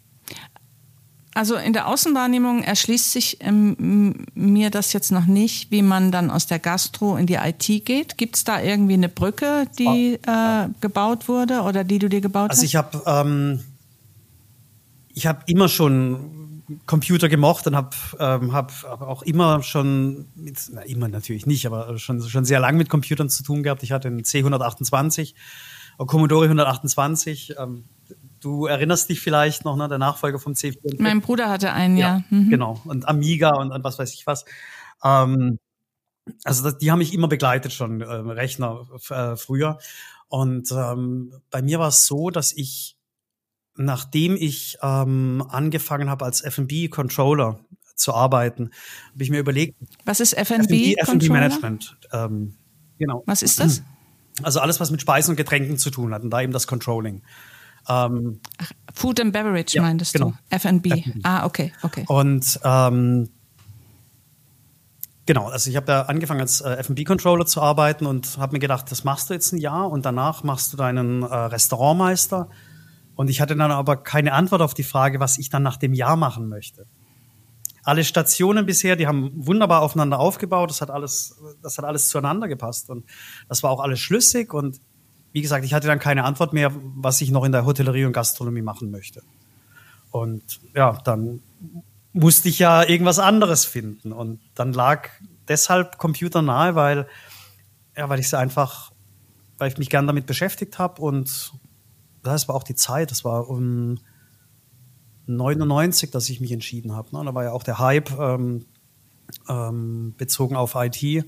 Also 1.33 1.55
in 1.55 1.71
der 1.71 1.88
Außenwahrnehmung 1.88 2.61
erschließt 2.61 3.11
sich 3.11 3.38
ähm, 3.39 4.25
mir 4.33 4.69
das 4.69 4.91
jetzt 4.91 5.11
noch 5.11 5.25
nicht, 5.25 5.71
wie 5.71 5.81
man 5.81 6.11
dann 6.11 6.29
aus 6.29 6.45
der 6.45 6.59
Gastro 6.59 7.15
in 7.15 7.25
die 7.25 7.35
IT 7.35 7.85
geht. 7.85 8.17
Gibt 8.17 8.35
es 8.35 8.43
da 8.43 8.61
irgendwie 8.61 8.95
eine 8.95 9.07
Brücke, 9.07 9.65
die 9.79 10.19
äh, 10.25 10.67
gebaut 10.81 11.29
wurde 11.29 11.61
oder 11.61 11.85
die 11.85 12.00
du 12.00 12.09
dir 12.09 12.19
gebaut 12.19 12.50
also 12.50 12.63
hast? 12.63 12.75
Also 12.75 13.01
ich 13.01 13.07
habe 13.07 13.29
ähm, 13.29 13.63
ich 15.13 15.25
habe 15.25 15.39
immer 15.45 15.69
schon 15.69 16.41
Computer 16.85 17.29
gemocht 17.29 17.67
und 17.67 17.75
habe 17.75 17.95
ähm, 18.19 18.53
hab 18.53 18.83
auch 19.01 19.23
immer 19.23 19.63
schon, 19.63 20.27
mit, 20.35 20.57
na, 20.71 20.81
immer 20.81 21.07
natürlich 21.07 21.45
nicht, 21.45 21.65
aber 21.65 21.97
schon, 21.97 22.21
schon 22.21 22.45
sehr 22.45 22.59
lang 22.59 22.77
mit 22.77 22.89
Computern 22.89 23.29
zu 23.29 23.43
tun 23.43 23.63
gehabt. 23.63 23.83
Ich 23.83 23.91
hatte 23.91 24.07
einen 24.07 24.21
C128, 24.21 25.33
Commodore 25.97 26.45
128. 26.45 27.55
Ähm, 27.57 27.85
Du 28.41 28.65
erinnerst 28.65 29.07
dich 29.10 29.21
vielleicht 29.21 29.65
noch, 29.65 29.75
ne, 29.77 29.88
der 29.88 30.00
Nachfolger 30.00 30.39
vom 30.39 30.53
C64. 30.53 30.95
Mein 30.98 31.21
Bruder 31.21 31.50
hatte 31.50 31.71
einen, 31.74 31.95
ja. 31.95 32.17
ja. 32.17 32.24
Mhm. 32.29 32.50
Genau. 32.50 32.81
Und 32.86 33.07
Amiga 33.07 33.51
und, 33.55 33.71
und 33.71 33.83
was 33.83 34.00
weiß 34.00 34.13
ich 34.13 34.25
was. 34.25 34.45
Ähm, 35.03 35.60
also 36.43 36.63
das, 36.63 36.77
die 36.77 36.91
haben 36.91 37.00
mich 37.00 37.13
immer 37.13 37.27
begleitet 37.27 37.71
schon, 37.71 38.01
äh, 38.01 38.05
Rechner 38.05 38.88
äh, 39.10 39.36
früher. 39.36 39.77
Und 40.27 40.71
ähm, 40.71 41.33
bei 41.50 41.62
mir 41.62 41.79
war 41.79 41.89
es 41.89 42.07
so, 42.07 42.29
dass 42.29 42.51
ich, 42.53 42.98
nachdem 43.75 44.36
ich 44.36 44.77
ähm, 44.81 45.43
angefangen 45.50 46.10
habe 46.10 46.25
als 46.25 46.41
F&B-Controller 46.41 47.60
zu 47.95 48.13
arbeiten, 48.13 48.71
habe 49.13 49.24
ich 49.24 49.29
mir 49.29 49.39
überlegt. 49.39 49.75
Was 50.05 50.19
ist 50.19 50.33
F&B? 50.33 50.95
F&B 50.95 51.29
Management. 51.29 51.98
Ähm, 52.12 52.55
genau. 52.98 53.24
Was 53.27 53.43
ist 53.43 53.60
das? 53.60 53.83
Also 54.41 54.60
alles, 54.62 54.79
was 54.79 54.89
mit 54.89 55.01
Speisen 55.01 55.31
und 55.31 55.38
Getränken 55.38 55.77
zu 55.77 55.91
tun 55.91 56.13
hat 56.13 56.24
und 56.24 56.29
da 56.31 56.41
eben 56.41 56.53
das 56.53 56.65
Controlling. 56.65 57.21
Ähm, 57.88 58.39
Ach, 58.57 58.71
Food 58.93 59.19
and 59.19 59.33
Beverage 59.33 59.75
ja, 59.75 59.81
meintest 59.81 60.13
genau. 60.13 60.33
du? 60.50 60.55
F&B. 60.55 61.03
Ah, 61.23 61.45
okay, 61.45 61.73
okay. 61.83 62.05
Und 62.07 62.59
ähm, 62.63 63.29
genau, 65.25 65.47
also 65.50 65.69
ich 65.69 65.75
habe 65.75 65.85
da 65.85 66.03
angefangen 66.03 66.41
als 66.41 66.61
äh, 66.61 66.73
F&B-Controller 66.75 67.45
zu 67.45 67.61
arbeiten 67.61 68.05
und 68.05 68.38
habe 68.38 68.53
mir 68.53 68.59
gedacht, 68.59 68.91
das 68.91 69.03
machst 69.03 69.29
du 69.29 69.33
jetzt 69.33 69.51
ein 69.51 69.57
Jahr 69.57 69.89
und 69.89 70.05
danach 70.05 70.43
machst 70.43 70.73
du 70.73 70.77
deinen 70.77 71.23
äh, 71.23 71.25
Restaurantmeister. 71.25 72.50
Und 73.15 73.29
ich 73.29 73.41
hatte 73.41 73.55
dann 73.55 73.71
aber 73.71 73.97
keine 73.97 74.33
Antwort 74.33 74.61
auf 74.61 74.73
die 74.73 74.83
Frage, 74.83 75.19
was 75.19 75.38
ich 75.38 75.50
dann 75.50 75.63
nach 75.63 75.77
dem 75.77 75.93
Jahr 75.93 76.15
machen 76.15 76.47
möchte 76.47 76.88
alle 77.83 78.03
Stationen 78.03 78.65
bisher, 78.65 78.95
die 78.95 79.07
haben 79.07 79.31
wunderbar 79.35 79.81
aufeinander 79.81 80.19
aufgebaut. 80.19 80.69
Das 80.69 80.81
hat 80.81 80.91
alles, 80.91 81.39
das 81.61 81.77
hat 81.77 81.85
alles 81.85 82.09
zueinander 82.09 82.47
gepasst 82.47 82.89
und 82.89 83.05
das 83.47 83.63
war 83.63 83.71
auch 83.71 83.79
alles 83.79 84.00
schlüssig 84.00 84.53
und 84.53 84.79
wie 85.31 85.41
gesagt, 85.41 85.65
ich 85.65 85.73
hatte 85.73 85.88
dann 85.88 86.00
keine 86.00 86.23
Antwort 86.23 86.53
mehr, 86.53 86.71
was 86.73 87.21
ich 87.21 87.31
noch 87.31 87.43
in 87.43 87.51
der 87.51 87.65
Hotellerie 87.65 88.05
und 88.05 88.13
Gastronomie 88.13 88.61
machen 88.61 88.91
möchte. 88.91 89.21
Und 90.11 90.59
ja, 90.75 90.97
dann 91.03 91.41
musste 92.13 92.50
ich 92.50 92.59
ja 92.59 92.83
irgendwas 92.83 93.19
anderes 93.19 93.63
finden 93.63 94.11
und 94.11 94.41
dann 94.55 94.73
lag 94.73 95.07
deshalb 95.47 95.97
Computer 95.97 96.41
nahe, 96.41 96.75
weil 96.75 97.07
ja, 97.95 98.09
weil 98.09 98.19
ich 98.19 98.25
es 98.27 98.33
einfach, 98.33 98.91
weil 99.57 99.69
ich 99.69 99.77
mich 99.77 99.89
gern 99.89 100.07
damit 100.07 100.25
beschäftigt 100.25 100.79
habe 100.79 101.01
und 101.01 101.53
das 102.23 102.47
war 102.47 102.55
auch 102.55 102.63
die 102.63 102.75
Zeit. 102.75 103.11
Das 103.11 103.23
war 103.23 103.50
um 103.50 104.00
99, 105.27 106.11
dass 106.11 106.29
ich 106.29 106.39
mich 106.41 106.51
entschieden 106.51 106.93
habe. 106.93 107.15
Ne? 107.15 107.23
Da 107.25 107.33
war 107.33 107.43
ja 107.43 107.51
auch 107.51 107.63
der 107.63 107.79
Hype 107.79 108.11
ähm, 108.19 108.65
ähm, 109.50 110.13
bezogen 110.17 110.55
auf 110.55 110.75
IT. 110.75 111.25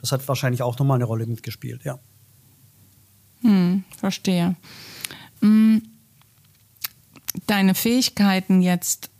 Das 0.00 0.12
hat 0.12 0.26
wahrscheinlich 0.28 0.62
auch 0.62 0.78
nochmal 0.78 0.96
eine 0.96 1.04
Rolle 1.04 1.26
mitgespielt, 1.26 1.84
ja. 1.84 1.98
Hm, 3.46 3.84
verstehe. 3.96 4.56
Hm, 5.40 5.82
deine 7.46 7.74
Fähigkeiten 7.74 8.60
jetzt 8.60 9.10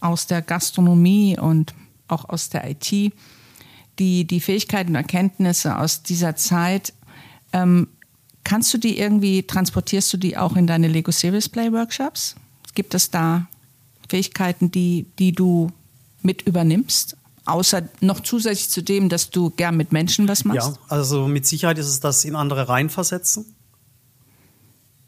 aus 0.00 0.26
der 0.26 0.42
Gastronomie 0.42 1.38
und 1.38 1.74
auch 2.08 2.28
aus 2.28 2.48
der 2.48 2.68
IT, 2.68 3.12
die, 3.98 4.24
die 4.24 4.40
Fähigkeiten 4.40 4.90
und 4.90 4.96
Erkenntnisse 4.96 5.78
aus 5.78 6.02
dieser 6.02 6.34
Zeit, 6.34 6.92
ähm, 7.52 7.88
kannst 8.42 8.74
du 8.74 8.78
die 8.78 8.98
irgendwie, 8.98 9.44
transportierst 9.44 10.12
du 10.12 10.16
die 10.16 10.36
auch 10.36 10.56
in 10.56 10.66
deine 10.66 10.88
Lego 10.88 11.12
Serious 11.12 11.48
Play 11.48 11.70
Workshops? 11.72 12.34
Gibt 12.74 12.94
es 12.94 13.10
da 13.10 13.46
Fähigkeiten, 14.08 14.72
die, 14.72 15.06
die 15.20 15.32
du 15.32 15.70
mit 16.22 16.42
übernimmst? 16.42 17.16
Außer 17.44 17.88
noch 18.00 18.20
zusätzlich 18.20 18.70
zu 18.70 18.82
dem, 18.82 19.08
dass 19.08 19.30
du 19.30 19.50
gern 19.50 19.76
mit 19.76 19.92
Menschen 19.92 20.28
was 20.28 20.44
machst? 20.44 20.68
Ja, 20.68 20.78
also 20.88 21.28
mit 21.28 21.46
Sicherheit 21.46 21.78
ist 21.78 21.88
es 21.88 22.00
das 22.00 22.24
in 22.24 22.34
andere 22.34 22.68
reinversetzen. 22.68 23.46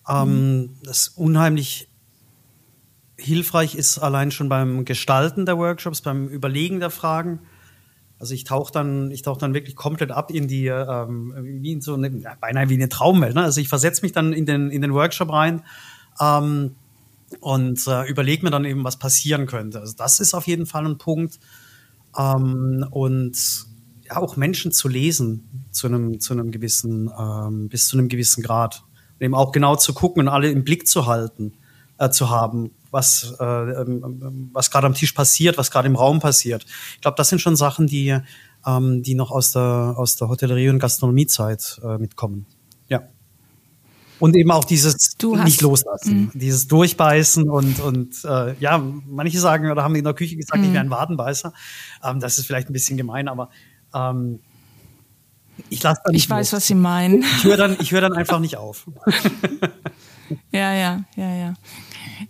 Ähm, 0.08 0.60
mhm. 0.60 0.70
Das 0.82 1.08
unheimlich 1.08 1.88
hilfreich 3.16 3.74
ist 3.74 3.98
allein 3.98 4.30
schon 4.30 4.48
beim 4.48 4.84
Gestalten 4.84 5.46
der 5.46 5.58
Workshops, 5.58 6.00
beim 6.00 6.28
Überlegen 6.28 6.80
der 6.80 6.90
Fragen. 6.90 7.40
Also 8.18 8.34
ich 8.34 8.44
tauche 8.44 8.72
dann, 8.72 9.10
ich 9.10 9.22
tauche 9.22 9.40
dann 9.40 9.54
wirklich 9.54 9.76
komplett 9.76 10.10
ab 10.10 10.30
in 10.30 10.46
die, 10.46 10.66
ähm, 10.66 11.34
wie 11.62 11.72
in 11.72 11.80
so 11.80 11.94
eine, 11.94 12.10
beinahe 12.10 12.68
wie 12.68 12.74
eine 12.74 12.88
Traumwelt. 12.88 13.34
Ne? 13.34 13.42
Also 13.42 13.60
ich 13.60 13.68
versetze 13.68 14.02
mich 14.02 14.12
dann 14.12 14.32
in 14.32 14.46
den, 14.46 14.70
in 14.70 14.82
den 14.82 14.92
Workshop 14.92 15.32
rein. 15.32 15.62
Ähm, 16.20 16.74
und 17.38 17.86
äh, 17.86 18.08
überlege 18.08 18.44
mir 18.44 18.50
dann 18.50 18.64
eben, 18.64 18.82
was 18.84 18.98
passieren 18.98 19.46
könnte. 19.46 19.80
Also 19.80 19.94
das 19.96 20.20
ist 20.20 20.34
auf 20.34 20.46
jeden 20.46 20.66
Fall 20.66 20.84
ein 20.84 20.98
Punkt. 20.98 21.38
Ähm, 22.18 22.84
und 22.90 23.66
ja, 24.04 24.16
auch 24.16 24.36
Menschen 24.36 24.72
zu 24.72 24.88
lesen 24.88 25.68
zu 25.70 25.86
einem, 25.86 26.20
zu 26.20 26.32
einem 26.32 26.50
gewissen, 26.50 27.10
ähm, 27.16 27.68
bis 27.68 27.88
zu 27.88 27.96
einem 27.96 28.08
gewissen 28.08 28.42
Grad. 28.42 28.82
Eben 29.20 29.34
auch 29.34 29.52
genau 29.52 29.76
zu 29.76 29.92
gucken 29.92 30.22
und 30.22 30.28
alle 30.28 30.50
im 30.50 30.64
Blick 30.64 30.88
zu 30.88 31.06
halten, 31.06 31.52
äh, 31.98 32.10
zu 32.10 32.30
haben, 32.30 32.70
was, 32.90 33.34
äh, 33.38 33.44
ähm, 33.44 34.50
was 34.52 34.70
gerade 34.70 34.86
am 34.86 34.94
Tisch 34.94 35.12
passiert, 35.12 35.58
was 35.58 35.70
gerade 35.70 35.86
im 35.86 35.96
Raum 35.96 36.20
passiert. 36.20 36.64
Ich 36.94 37.00
glaube, 37.02 37.16
das 37.16 37.28
sind 37.28 37.40
schon 37.40 37.54
Sachen, 37.54 37.86
die, 37.86 38.18
ähm, 38.66 39.02
die 39.02 39.14
noch 39.14 39.30
aus 39.30 39.52
der, 39.52 39.94
aus 39.96 40.16
der 40.16 40.28
Hotellerie- 40.28 40.70
und 40.70 40.78
Gastronomiezeit 40.78 41.80
äh, 41.84 41.98
mitkommen. 41.98 42.46
Ja. 42.88 43.02
Und 44.18 44.36
eben 44.36 44.50
auch 44.50 44.64
dieses 44.64 45.16
nicht 45.44 45.62
loslassen, 45.62 46.24
mh. 46.24 46.30
dieses 46.34 46.66
Durchbeißen 46.66 47.48
und, 47.48 47.80
und 47.80 48.24
äh, 48.24 48.54
ja, 48.60 48.78
manche 48.78 49.38
sagen 49.38 49.70
oder 49.70 49.82
haben 49.82 49.94
in 49.94 50.04
der 50.04 50.14
Küche 50.14 50.36
gesagt, 50.36 50.60
mh. 50.60 50.66
ich 50.66 50.72
wäre 50.72 50.84
ein 50.84 50.90
Wadenbeißer. 50.90 51.52
Ähm, 52.04 52.20
das 52.20 52.38
ist 52.38 52.46
vielleicht 52.46 52.68
ein 52.68 52.74
bisschen 52.74 52.96
gemein, 52.96 53.28
aber 53.28 53.48
ähm, 53.94 54.40
ich 55.68 55.82
lasse 55.82 56.00
dann 56.04 56.14
Ich 56.14 56.28
weiß, 56.28 56.52
los. 56.52 56.58
was 56.58 56.66
Sie 56.66 56.74
meinen. 56.74 57.22
Ich 57.22 57.44
höre 57.44 57.56
dann, 57.56 57.76
ich 57.80 57.92
höre 57.92 58.00
dann 58.00 58.12
einfach 58.14 58.40
nicht 58.40 58.56
auf. 58.56 58.86
ja, 60.52 60.72
ja, 60.72 61.04
ja, 61.16 61.34
ja. 61.34 61.54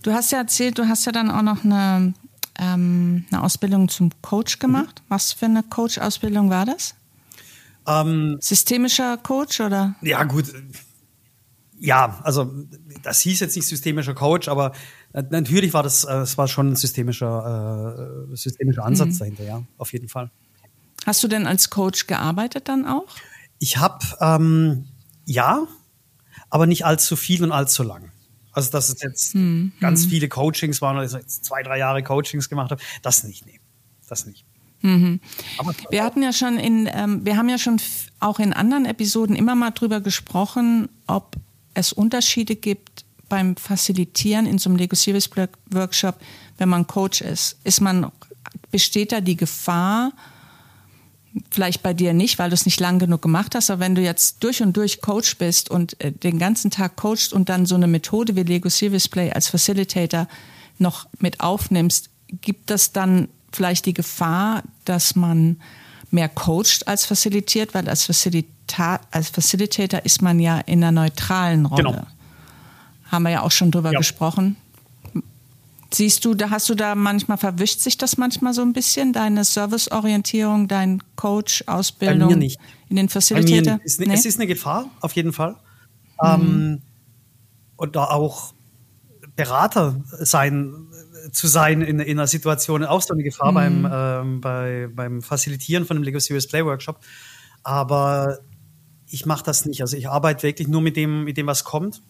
Du 0.03 0.13
hast 0.13 0.33
ja 0.33 0.39
erzählt, 0.39 0.79
du 0.79 0.89
hast 0.89 1.05
ja 1.05 1.13
dann 1.13 1.31
auch 1.31 1.43
noch 1.43 1.65
eine, 1.65 2.15
ähm, 2.59 3.25
eine 3.31 3.43
Ausbildung 3.43 3.89
zum 3.89 4.11
Coach 4.23 4.59
gemacht. 4.59 5.03
Mhm. 5.03 5.05
Was 5.09 5.33
für 5.33 5.47
eine 5.47 5.63
Coach-Ausbildung 5.63 6.51
war 6.51 6.67
das? 6.67 6.95
Ähm, 7.87 8.39
Systemischer 8.41 9.17
Coach 9.19 9.61
oder? 9.61 9.95
Ja, 10.03 10.25
gut 10.25 10.47
ja, 11.81 12.21
also 12.23 12.53
das 13.03 13.23
hieß 13.23 13.41
jetzt 13.41 13.57
nicht 13.57 13.67
systemischer 13.67 14.15
Coach, 14.15 14.49
aber 14.49 14.73
natürlich 15.13 15.73
war 15.73 15.83
das, 15.83 16.05
es 16.05 16.37
war 16.37 16.47
schon 16.47 16.73
ein 16.73 16.77
systemischer, 16.77 18.29
äh, 18.31 18.37
systemischer 18.37 18.85
Ansatz 18.85 19.15
mhm. 19.15 19.19
dahinter, 19.19 19.45
ja, 19.45 19.63
auf 19.79 19.93
jeden 19.93 20.09
Fall. 20.09 20.31
Hast 21.07 21.23
du 21.23 21.29
denn 21.29 21.47
als 21.47 21.71
Coach 21.71 22.07
gearbeitet 22.07 22.69
dann 22.69 22.87
auch? 22.87 23.07
Ich 23.59 23.79
habe 23.79 24.05
ähm, 24.21 24.87
ja, 25.25 25.67
aber 26.51 26.67
nicht 26.67 26.85
allzu 26.85 27.17
viel 27.17 27.43
und 27.45 27.53
allzu 27.53 27.83
lang. 27.83 28.11
Also 28.53 28.71
dass 28.71 28.89
es 28.89 29.01
jetzt 29.01 29.35
mhm. 29.35 29.73
ganz 29.81 30.07
viele 30.07 30.29
Coachings 30.29 30.83
waren, 30.83 30.97
also 30.97 31.19
jetzt 31.19 31.45
zwei, 31.45 31.63
drei 31.63 31.79
Jahre 31.79 32.03
Coachings 32.03 32.49
gemacht 32.49 32.71
habe, 32.73 32.83
das 33.03 33.23
nicht, 33.23 33.47
nee, 33.47 33.61
das 34.09 34.27
nicht. 34.27 34.45
Mhm. 34.83 35.21
Wir 35.91 36.05
hatten 36.05 36.23
ja 36.23 36.33
schon 36.33 36.59
in, 36.59 36.89
ähm, 36.93 37.25
wir 37.25 37.37
haben 37.37 37.49
ja 37.49 37.59
schon 37.59 37.81
auch 38.19 38.39
in 38.39 38.53
anderen 38.53 38.87
Episoden 38.87 39.37
immer 39.37 39.55
mal 39.55 39.71
drüber 39.71 40.01
gesprochen, 40.01 40.89
ob 41.07 41.37
es 41.75 41.93
Unterschiede 41.93 42.57
gibt 42.57 43.05
beim 43.29 43.57
Facilitieren 43.57 44.47
in 44.47 44.59
so 44.59 44.71
einem 44.71 44.77
Lego 44.77 44.97
Series 44.97 45.31
Workshop, 45.71 46.21
wenn 46.59 46.69
man 46.69 46.87
Coach 46.87 47.21
ist. 47.21 47.59
Ist 47.63 47.81
man, 47.81 48.11
besteht 48.71 49.13
da 49.13 49.21
die 49.21 49.37
Gefahr, 49.37 50.13
vielleicht 51.51 51.83
bei 51.83 51.95
dir 51.95 52.13
nicht, 52.13 52.39
weil 52.39 52.51
du 52.51 52.55
es 52.55 52.65
nicht 52.65 52.81
lang 52.81 52.99
genug 52.99 53.23
gemacht 53.23 53.55
hast, 53.55 53.71
aber 53.71 53.81
wenn 53.81 53.95
du 53.95 54.03
jetzt 54.03 54.43
durch 54.43 54.63
und 54.63 54.77
durch 54.77 55.01
Coach 55.01 55.37
bist 55.37 55.71
und 55.71 56.01
äh, 56.01 56.13
den 56.13 56.39
ganzen 56.39 56.71
Tag 56.71 56.97
coachst 56.97 57.33
und 57.33 57.49
dann 57.49 57.67
so 57.67 57.75
eine 57.75 57.87
Methode 57.87 58.37
wie 58.37 58.43
Lego 58.43 58.69
Series 58.69 59.09
Play 59.09 59.31
als 59.33 59.49
Facilitator 59.49 60.27
noch 60.79 61.07
mit 61.19 61.41
aufnimmst, 61.41 62.11
gibt 62.41 62.71
das 62.71 62.93
dann 62.93 63.29
vielleicht 63.53 63.87
die 63.87 63.95
Gefahr, 63.95 64.63
dass 64.85 65.15
man 65.15 65.61
mehr 66.11 66.29
coacht 66.29 66.87
als 66.87 67.07
facilitiert, 67.07 67.75
weil 67.75 67.89
als, 67.89 68.05
Facilita 68.05 69.01
als 69.11 69.31
Facilitator 69.31 70.05
ist 70.05 70.23
man 70.23 70.41
ja 70.41 70.59
in 70.59 70.83
einer 70.83 71.03
neutralen 71.03 71.67
Rolle. 71.67 71.83
Genau. 71.83 72.07
Haben 73.11 73.23
wir 73.25 73.31
ja 73.31 73.43
auch 73.43 73.51
schon 73.51 73.71
drüber 73.71 73.93
ja. 73.93 73.99
gesprochen. 73.99 74.57
Siehst 75.93 76.25
du, 76.25 76.35
da 76.35 76.51
hast 76.51 76.69
du 76.69 76.75
da 76.75 76.95
manchmal 76.95 77.37
verwischt 77.37 77.81
sich 77.81 77.99
das 77.99 78.17
manchmal 78.17 78.55
so 78.55 78.63
ein 78.63 78.73
bisschen, 78.73 79.13
deine 79.13 79.45
Serviceorientierung, 79.45 80.69
dein 80.69 81.03
Coach, 81.17 81.65
Ausbildung 81.67 82.29
Bei 82.29 82.35
mir 82.35 82.37
nicht. 82.37 82.61
in 82.89 82.97
den 82.97 83.09
Facilitator? 83.09 83.81
Ist 83.83 83.99
ne, 83.99 84.07
nee? 84.07 84.15
Es 84.15 84.25
ist 84.25 84.39
eine 84.39 84.47
Gefahr, 84.47 84.89
auf 85.01 85.13
jeden 85.13 85.33
Fall. 85.33 85.57
Mhm. 86.23 86.29
Ähm, 86.29 86.83
und 87.77 87.97
da 87.97 88.05
auch 88.05 88.55
Berater 89.35 90.01
sein 90.19 90.87
zu 91.33 91.47
sein 91.47 91.83
in, 91.83 92.01
in 92.01 92.19
einer 92.19 92.27
Situation 92.27 92.85
auch 92.85 93.03
so 93.03 93.15
eine 93.15 93.23
Gefahr 93.23 93.53
mhm. 93.53 93.55
beim, 93.55 93.89
ähm, 93.93 94.41
bei, 94.41 94.89
beim 94.93 95.23
Facilitieren 95.23 95.85
von 95.85 95.97
einem 95.97 96.05
Lego 96.05 96.19
Serious 96.19 96.47
Play 96.47 96.65
Workshop. 96.65 97.01
Aber 97.63 98.39
ich 99.09 99.27
mache 99.27 99.45
das 99.45 99.67
nicht. 99.67 99.81
Also 99.83 99.97
ich 99.97 100.09
arbeite 100.09 100.45
wirklich 100.45 100.69
nur 100.69 100.81
mit 100.81 100.97
dem, 100.97 101.25
mit 101.25 101.37
dem, 101.37 101.47
was 101.47 101.65
kommt. 101.65 102.03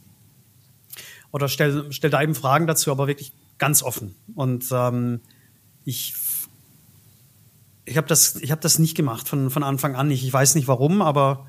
Oder 1.33 1.49
stelle 1.49 1.93
stell 1.93 2.11
da 2.11 2.23
eben 2.23 2.35
Fragen 2.35 2.67
dazu, 2.67 2.91
aber 2.91 3.07
wirklich 3.07 3.33
ganz 3.61 3.85
offen. 3.85 4.17
Und 4.35 4.65
ähm, 4.73 5.21
ich, 5.85 6.15
ich 7.85 7.97
habe 7.97 8.09
das, 8.09 8.37
ich 8.37 8.51
hab 8.51 8.61
das 8.61 8.81
nicht 8.81 8.97
gemacht 8.97 9.29
von, 9.29 9.51
von 9.51 9.63
Anfang 9.63 9.95
an 9.95 10.09
nicht. 10.09 10.25
Ich 10.25 10.33
weiß 10.33 10.57
nicht 10.57 10.67
warum, 10.67 11.03
aber 11.03 11.47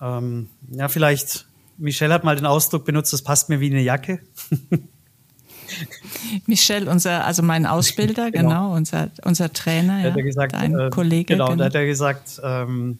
ähm, 0.00 0.48
ja, 0.70 0.88
vielleicht, 0.88 1.46
Michelle 1.76 2.14
hat 2.14 2.24
mal 2.24 2.36
den 2.36 2.46
Ausdruck 2.46 2.86
benutzt, 2.86 3.12
das 3.12 3.22
passt 3.22 3.50
mir 3.50 3.60
wie 3.60 3.70
eine 3.70 3.82
Jacke. 3.82 4.20
Michel, 6.46 6.88
unser, 6.88 7.26
also 7.26 7.42
mein 7.42 7.66
Ausbilder, 7.66 8.30
genau, 8.30 8.48
genau 8.48 8.74
unser, 8.74 9.10
unser 9.24 9.52
Trainer, 9.52 10.08
ja, 10.08 10.14
gesagt, 10.14 10.54
dein 10.54 10.78
äh, 10.78 10.88
Kollege. 10.90 11.34
Genau, 11.34 11.46
genau, 11.46 11.58
da 11.58 11.64
hat 11.66 11.74
er 11.74 11.86
gesagt, 11.86 12.40
ähm, 12.42 12.98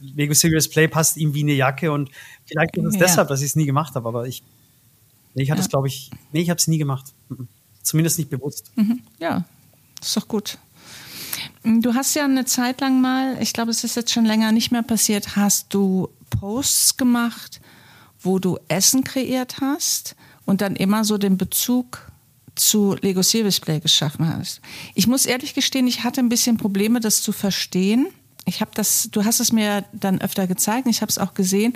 Lego 0.00 0.32
Serious 0.32 0.68
Play 0.68 0.88
passt 0.88 1.16
ihm 1.16 1.34
wie 1.34 1.42
eine 1.42 1.52
Jacke 1.52 1.92
und 1.92 2.10
vielleicht 2.46 2.76
ist 2.76 2.84
es 2.84 2.94
ja. 2.94 3.00
deshalb, 3.00 3.28
dass 3.28 3.40
ich 3.40 3.48
es 3.48 3.56
nie 3.56 3.66
gemacht 3.66 3.94
habe, 3.94 4.08
aber 4.08 4.26
ich, 4.26 4.42
nee, 5.34 5.42
ich 5.42 5.50
hatte 5.50 5.60
es, 5.60 5.68
glaube 5.68 5.88
ich, 5.88 6.10
nee, 6.32 6.40
ich 6.40 6.50
habe 6.50 6.58
es 6.58 6.68
nie 6.68 6.78
gemacht. 6.78 7.12
Mhm. 7.28 7.48
Zumindest 7.86 8.18
nicht 8.18 8.30
bewusst. 8.30 8.72
Mhm. 8.74 9.00
Ja, 9.20 9.44
ist 10.02 10.16
doch 10.16 10.26
gut. 10.26 10.58
Du 11.62 11.94
hast 11.94 12.14
ja 12.14 12.24
eine 12.24 12.44
Zeit 12.44 12.80
lang 12.80 13.00
mal, 13.00 13.40
ich 13.40 13.52
glaube, 13.52 13.70
es 13.70 13.84
ist 13.84 13.94
jetzt 13.94 14.12
schon 14.12 14.24
länger 14.24 14.50
nicht 14.50 14.72
mehr 14.72 14.82
passiert, 14.82 15.36
hast 15.36 15.72
du 15.72 16.08
Posts 16.30 16.96
gemacht, 16.96 17.60
wo 18.20 18.40
du 18.40 18.58
Essen 18.66 19.04
kreiert 19.04 19.60
hast 19.60 20.16
und 20.46 20.62
dann 20.62 20.74
immer 20.74 21.04
so 21.04 21.16
den 21.16 21.38
Bezug 21.38 22.10
zu 22.56 22.96
Lego 23.02 23.22
Serious 23.22 23.60
Play 23.60 23.78
geschaffen 23.78 24.28
hast. 24.28 24.60
Ich 24.94 25.06
muss 25.06 25.24
ehrlich 25.24 25.54
gestehen, 25.54 25.86
ich 25.86 26.02
hatte 26.02 26.20
ein 26.20 26.28
bisschen 26.28 26.56
Probleme, 26.56 26.98
das 26.98 27.22
zu 27.22 27.30
verstehen. 27.30 28.08
Ich 28.46 28.60
habe 28.60 28.72
das, 28.74 29.10
du 29.12 29.24
hast 29.24 29.38
es 29.38 29.52
mir 29.52 29.84
dann 29.92 30.20
öfter 30.20 30.48
gezeigt, 30.48 30.88
ich 30.88 31.02
habe 31.02 31.10
es 31.10 31.18
auch 31.18 31.34
gesehen. 31.34 31.74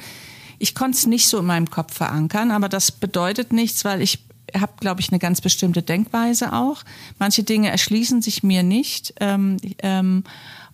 Ich 0.59 0.75
konnte 0.75 0.99
es 0.99 1.07
nicht 1.07 1.29
so 1.29 1.39
in 1.39 1.47
meinem 1.47 1.71
Kopf 1.71 1.95
verankern, 1.95 2.51
aber 2.51 2.69
das 2.69 2.91
bedeutet 2.91 3.53
nichts, 3.53 3.85
weil 3.85 4.03
ich 4.03 4.25
habe, 4.59 4.73
glaube 4.81 5.01
ich, 5.01 5.11
eine 5.11 5.19
ganz 5.19 5.41
bestimmte 5.41 5.83
Denkweise 5.83 6.53
auch. 6.53 6.83
Manche 7.19 7.43
Dinge 7.43 7.71
erschließen 7.71 8.23
sich 8.23 8.43
mir 8.43 8.63
nicht. 8.63 9.15
Ähm, 9.21 9.57
ähm, 9.79 10.25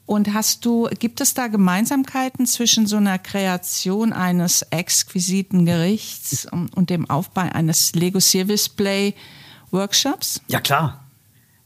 und 0.06 0.32
hast 0.32 0.64
du, 0.64 0.88
gibt 1.00 1.20
es 1.20 1.34
da 1.34 1.48
Gemeinsamkeiten 1.48 2.46
zwischen 2.46 2.86
so 2.86 2.96
einer 2.96 3.18
Kreation 3.18 4.12
eines 4.12 4.62
exquisiten 4.70 5.66
Gerichts 5.66 6.46
und, 6.50 6.72
und 6.76 6.90
dem 6.90 7.10
Aufbau 7.10 7.42
eines 7.52 7.92
Lego 7.94 8.20
Service 8.20 8.68
Play 8.68 9.14
Workshops? 9.72 10.40
Ja, 10.46 10.60
klar. 10.60 11.04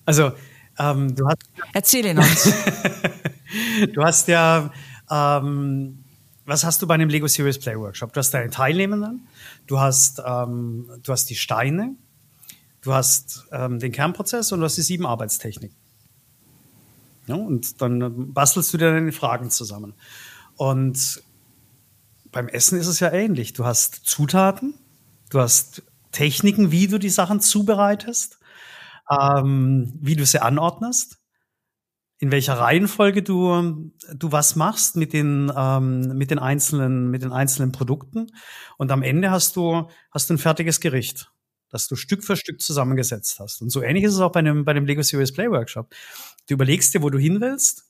Also, 0.07 0.33
ähm, 0.79 1.15
du 1.15 1.27
hast. 1.29 1.37
Erzähl 1.75 2.07
ihn 2.07 2.19
uns. 2.19 2.51
du 3.93 4.03
hast 4.03 4.27
ja, 4.29 4.71
ähm, 5.11 6.03
was 6.47 6.65
hast 6.65 6.83
du 6.83 6.87
bei 6.87 6.95
einem 6.95 7.09
Lego 7.09 7.27
Serious 7.27 7.59
Play 7.59 7.79
Workshop? 7.79 8.13
Du 8.13 8.19
hast 8.19 8.33
deine 8.33 8.51
Teilnehmenden, 8.51 9.27
du 9.67 9.79
hast, 9.79 10.21
ähm, 10.25 10.91
du 11.03 11.13
hast 11.13 11.27
die 11.27 11.37
Steine, 11.37 11.95
du 12.83 12.93
hast 12.93 13.47
ähm, 13.53 13.79
den 13.79 13.93
Kernprozess 13.93 14.53
und 14.53 14.61
du 14.61 14.65
hast 14.65 14.77
die 14.77 14.83
sieben 14.83 15.07
Arbeitstechniken. 15.07 15.77
Ja, 17.27 17.37
und 17.37 17.81
dann 17.81 18.33
bastelst 18.33 18.73
du 18.75 18.79
dir 18.79 18.93
deine 18.93 19.13
Fragen 19.13 19.51
zusammen. 19.51 19.95
Und 20.57 21.23
beim 22.33 22.49
Essen 22.49 22.79
ist 22.79 22.89
es 22.89 23.01
ja 23.01 23.13
ähnlich. 23.13 23.53
Du 23.53 23.65
hast 23.65 23.95
Zutaten, 24.05 24.75
du 25.31 25.41
hast 25.41 25.83
Techniken, 26.13 26.73
wie 26.73 26.89
du 26.89 26.99
die 26.99 27.09
Sachen 27.09 27.41
zubereitest, 27.41 28.39
ähm, 29.09 29.93
wie 30.01 30.17
du 30.17 30.27
sie 30.27 30.43
anordnest, 30.43 31.20
in 32.21 32.31
welcher 32.31 32.53
Reihenfolge 32.55 33.23
du, 33.23 33.91
du 34.15 34.31
was 34.31 34.55
machst 34.55 34.95
mit 34.95 35.15
den, 35.15 35.51
ähm, 35.57 36.19
mit 36.19 36.31
den 36.31 36.39
einzelnen, 36.39 37.11
mit 37.11 37.23
den 37.23 37.33
einzelnen 37.33 37.73
Produkten. 37.73 38.27
Und 38.77 38.93
am 38.93 39.03
Ende 39.03 39.31
hast 39.31 39.57
du, 39.57 39.89
hast 40.11 40.29
du 40.29 40.35
ein 40.35 40.39
fertiges 40.39 40.81
Gericht, 40.81 41.33
das 41.71 41.89
du 41.89 41.97
Stück 41.97 42.23
für 42.23 42.37
Stück 42.37 42.61
zusammengesetzt 42.61 43.41
hast. 43.41 43.63
Und 43.63 43.71
so 43.71 43.81
ähnlich 43.81 44.05
ist 44.05 44.13
es 44.13 44.21
auch 44.21 44.33
bei 44.33 44.41
einem, 44.41 44.67
bei 44.67 44.75
dem 44.75 44.85
Lego 44.85 45.01
Serious 45.01 45.33
Play 45.33 45.51
Workshop. 45.51 45.95
Du 46.47 46.55
überlegst 46.55 46.93
dir, 46.93 47.03
wo 47.03 47.09
du 47.09 47.19
hin 47.19 47.41
willst. 47.41 47.87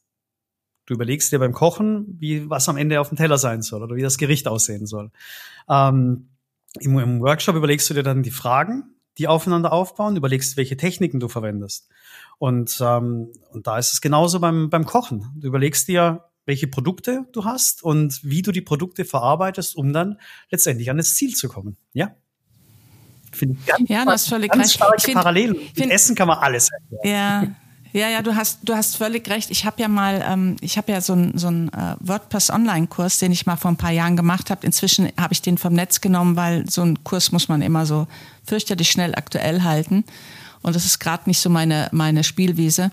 Du 0.87 0.95
überlegst 0.95 1.33
dir 1.33 1.41
beim 1.41 1.53
Kochen, 1.53 2.17
wie, 2.21 2.49
was 2.49 2.69
am 2.69 2.77
Ende 2.77 3.01
auf 3.01 3.09
dem 3.09 3.19
Teller 3.19 3.37
sein 3.37 3.63
soll 3.63 3.83
oder 3.83 3.97
wie 3.97 4.03
das 4.03 4.17
Gericht 4.17 4.47
aussehen 4.47 4.87
soll. 4.87 5.11
Ähm, 5.69 6.29
Im 6.79 7.21
Workshop 7.21 7.57
überlegst 7.57 7.91
du 7.91 7.95
dir 7.95 8.05
dann 8.05 8.23
die 8.23 8.31
Fragen, 8.31 8.95
die 9.19 9.29
aufeinander 9.29 9.73
aufbauen, 9.73 10.17
überlegst, 10.17 10.57
welche 10.57 10.77
Techniken 10.77 11.21
du 11.21 11.29
verwendest. 11.29 11.89
Und, 12.39 12.79
ähm, 12.81 13.33
und 13.51 13.67
da 13.67 13.79
ist 13.79 13.93
es 13.93 14.01
genauso 14.01 14.41
beim, 14.41 14.71
beim 14.71 14.85
Kochen. 14.87 15.31
Du 15.37 15.49
überlegst 15.49 15.89
dir, 15.89 16.25
welche 16.47 16.67
Produkte 16.67 17.27
du 17.33 17.45
hast 17.45 17.83
und 17.83 18.21
wie 18.25 18.43
du 18.43 18.51
die 18.51 18.63
Produkte 18.63 19.05
verarbeitest, 19.05 19.77
um 19.77 19.93
dann 19.93 20.19
letztendlich 20.51 20.91
an 20.91 20.97
das 20.97 21.15
Ziel 21.15 21.35
zu 21.35 21.49
kommen. 21.49 21.77
Ja? 21.93 22.15
Finde 23.33 23.57
ich 23.61 23.67
ganz, 23.67 23.89
ja, 23.89 24.05
das 24.05 24.29
völlig 24.29 24.51
ganz 24.51 24.73
starke 24.73 25.13
Parallelen. 25.13 25.57
Mit 25.77 25.91
Essen 25.91 26.17
kann 26.17 26.29
man 26.29 26.39
alles 26.39 26.71
erklären. 26.71 27.45
Ja. 27.45 27.57
Ja, 27.93 28.09
ja, 28.09 28.23
du 28.23 28.37
hast, 28.37 28.61
du 28.63 28.75
hast 28.75 28.97
völlig 28.97 29.29
recht. 29.29 29.51
Ich 29.51 29.65
habe 29.65 29.81
ja 29.83 29.89
mal, 29.89 30.25
ähm, 30.25 30.57
ich 30.61 30.77
habe 30.77 30.93
ja 30.93 31.01
so 31.01 31.13
einen 31.13 31.37
so 31.37 31.49
einen, 31.49 31.69
äh, 31.71 31.97
WordPress-Online-Kurs, 31.99 33.19
den 33.19 33.33
ich 33.33 33.47
mal 33.47 33.57
vor 33.57 33.71
ein 33.71 33.77
paar 33.77 33.91
Jahren 33.91 34.17
gemacht 34.17 34.51
habe. 34.51 34.65
Inzwischen 34.65 35.11
habe 35.19 35.33
ich 35.33 35.43
den 35.43 35.59
vom 35.59 35.73
Netz 35.73 36.01
genommen, 36.01 36.37
weil 36.37 36.71
so 36.71 36.83
einen 36.83 37.03
Kurs 37.03 37.33
muss 37.33 37.49
man 37.49 37.63
immer 37.63 37.87
so 37.87 38.07
fürchterlich 38.45 38.91
schnell 38.91 39.15
aktuell 39.15 39.63
halten. 39.63 40.05
Und 40.63 40.77
das 40.77 40.85
ist 40.85 41.01
gerade 41.01 41.29
nicht 41.29 41.41
so 41.41 41.51
meine, 41.51 41.89
meine 41.91 42.23
Spielwiese. 42.23 42.93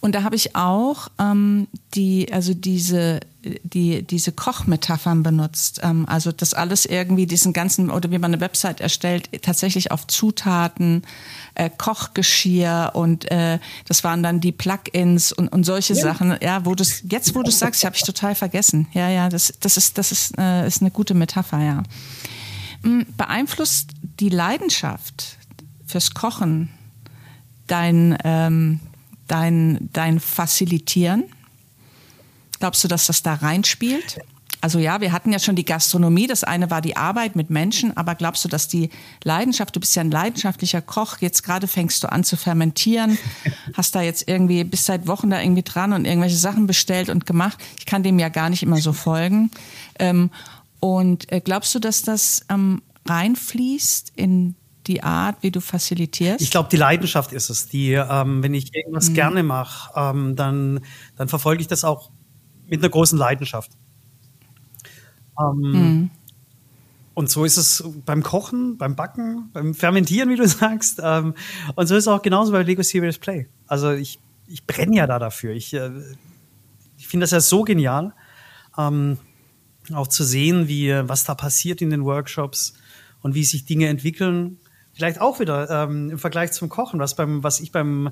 Und 0.00 0.14
da 0.14 0.22
habe 0.22 0.36
ich 0.36 0.54
auch 0.54 1.08
ähm, 1.18 1.68
die, 1.94 2.32
also 2.32 2.54
diese, 2.54 3.20
die, 3.62 4.02
diese 4.02 4.30
Kochmetaphern 4.30 5.22
benutzt. 5.22 5.80
Ähm, 5.82 6.04
also 6.06 6.32
das 6.32 6.54
alles 6.54 6.84
irgendwie, 6.84 7.26
diesen 7.26 7.52
ganzen, 7.52 7.90
oder 7.90 8.10
wie 8.10 8.18
man 8.18 8.32
eine 8.32 8.40
Website 8.40 8.80
erstellt, 8.80 9.30
tatsächlich 9.42 9.90
auf 9.90 10.06
Zutaten, 10.06 11.02
äh, 11.54 11.70
Kochgeschirr 11.70 12.92
und 12.94 13.30
äh, 13.30 13.58
das 13.86 14.04
waren 14.04 14.22
dann 14.22 14.40
die 14.40 14.52
Plugins 14.52 15.32
und, 15.32 15.48
und 15.48 15.64
solche 15.64 15.94
ja. 15.94 16.02
Sachen. 16.02 16.36
Ja, 16.40 16.64
wo 16.64 16.74
du 16.74 16.84
jetzt, 17.04 17.34
wo 17.34 17.42
du 17.42 17.50
sagst, 17.50 17.84
habe 17.84 17.96
ich 17.96 18.02
total 18.02 18.34
vergessen. 18.34 18.88
Ja, 18.92 19.08
ja, 19.08 19.28
das, 19.28 19.54
das 19.60 19.76
ist, 19.76 19.98
das 19.98 20.12
ist, 20.12 20.38
äh, 20.38 20.66
ist 20.66 20.82
eine 20.82 20.90
gute 20.90 21.14
Metapher, 21.14 21.62
ja. 21.62 21.82
Hm, 22.82 23.06
beeinflusst 23.16 23.90
die 24.20 24.28
Leidenschaft 24.28 25.38
fürs 25.86 26.12
Kochen 26.12 26.70
dein 27.66 28.16
ähm, 28.24 28.80
dein, 29.26 29.88
dein 29.92 30.20
Facilitieren? 30.20 31.24
Glaubst 32.58 32.82
du, 32.84 32.88
dass 32.88 33.06
das 33.06 33.22
da 33.22 33.34
reinspielt? 33.34 34.18
Also 34.60 34.78
ja, 34.78 35.00
wir 35.00 35.12
hatten 35.12 35.32
ja 35.32 35.38
schon 35.38 35.54
die 35.54 35.64
Gastronomie, 35.64 36.26
das 36.26 36.42
eine 36.42 36.70
war 36.70 36.80
die 36.80 36.96
Arbeit 36.96 37.36
mit 37.36 37.50
Menschen, 37.50 37.96
aber 37.96 38.14
glaubst 38.14 38.44
du, 38.44 38.48
dass 38.48 38.68
die 38.68 38.90
Leidenschaft, 39.22 39.76
du 39.76 39.80
bist 39.80 39.94
ja 39.94 40.00
ein 40.00 40.10
leidenschaftlicher 40.10 40.80
Koch, 40.80 41.18
jetzt 41.20 41.42
gerade 41.42 41.68
fängst 41.68 42.02
du 42.02 42.10
an 42.10 42.24
zu 42.24 42.36
fermentieren, 42.36 43.18
hast 43.74 43.94
da 43.94 44.00
jetzt 44.00 44.26
irgendwie, 44.26 44.64
bist 44.64 44.86
seit 44.86 45.06
Wochen 45.06 45.30
da 45.30 45.40
irgendwie 45.40 45.62
dran 45.62 45.92
und 45.92 46.04
irgendwelche 46.04 46.36
Sachen 46.36 46.66
bestellt 46.66 47.10
und 47.10 47.26
gemacht. 47.26 47.58
Ich 47.78 47.86
kann 47.86 48.02
dem 48.02 48.18
ja 48.18 48.28
gar 48.28 48.50
nicht 48.50 48.62
immer 48.62 48.78
so 48.78 48.92
folgen. 48.92 49.50
Ähm, 49.98 50.30
und 50.80 51.30
äh, 51.30 51.40
glaubst 51.40 51.74
du, 51.74 51.78
dass 51.78 52.02
das 52.02 52.44
ähm, 52.48 52.82
reinfließt 53.06 54.12
in 54.16 54.56
die 54.86 55.02
Art, 55.02 55.36
wie 55.42 55.50
du 55.50 55.60
facilitierst? 55.60 56.40
Ich 56.40 56.50
glaube, 56.50 56.68
die 56.70 56.76
Leidenschaft 56.76 57.32
ist 57.32 57.50
es. 57.50 57.68
Die, 57.68 57.92
ähm, 57.92 58.42
wenn 58.42 58.54
ich 58.54 58.74
irgendwas 58.74 59.10
mhm. 59.10 59.14
gerne 59.14 59.42
mache, 59.42 59.92
ähm, 59.96 60.36
dann, 60.36 60.80
dann 61.16 61.28
verfolge 61.28 61.60
ich 61.60 61.68
das 61.68 61.84
auch 61.84 62.10
mit 62.66 62.80
einer 62.80 62.88
großen 62.88 63.18
Leidenschaft. 63.18 63.72
Ähm, 65.40 65.56
mhm. 65.56 66.10
Und 67.14 67.30
so 67.30 67.44
ist 67.44 67.56
es 67.56 67.82
beim 68.04 68.22
Kochen, 68.22 68.76
beim 68.76 68.94
Backen, 68.94 69.50
beim 69.52 69.74
Fermentieren, 69.74 70.28
wie 70.28 70.36
du 70.36 70.46
sagst. 70.48 71.00
Ähm, 71.02 71.34
und 71.74 71.86
so 71.86 71.96
ist 71.96 72.04
es 72.04 72.08
auch 72.08 72.22
genauso 72.22 72.52
bei 72.52 72.62
Lego 72.62 72.82
Serious 72.82 73.18
Play. 73.18 73.48
Also 73.66 73.92
ich, 73.92 74.18
ich 74.46 74.66
brenne 74.66 74.96
ja 74.96 75.06
da 75.06 75.18
dafür. 75.18 75.52
Ich, 75.52 75.72
äh, 75.74 75.90
ich 76.98 77.08
finde 77.08 77.24
das 77.24 77.30
ja 77.30 77.40
so 77.40 77.62
genial, 77.62 78.12
ähm, 78.78 79.18
auch 79.92 80.08
zu 80.08 80.24
sehen, 80.24 80.68
wie 80.68 80.90
was 80.90 81.24
da 81.24 81.34
passiert 81.34 81.80
in 81.80 81.90
den 81.90 82.04
Workshops 82.04 82.74
und 83.22 83.34
wie 83.34 83.44
sich 83.44 83.64
Dinge 83.64 83.88
entwickeln 83.88 84.58
vielleicht 84.96 85.20
auch 85.20 85.38
wieder 85.38 85.70
ähm, 85.70 86.10
im 86.10 86.18
Vergleich 86.18 86.52
zum 86.52 86.68
Kochen, 86.68 86.98
was 86.98 87.14
beim, 87.14 87.42
was 87.42 87.60
ich 87.60 87.70
beim, 87.70 88.10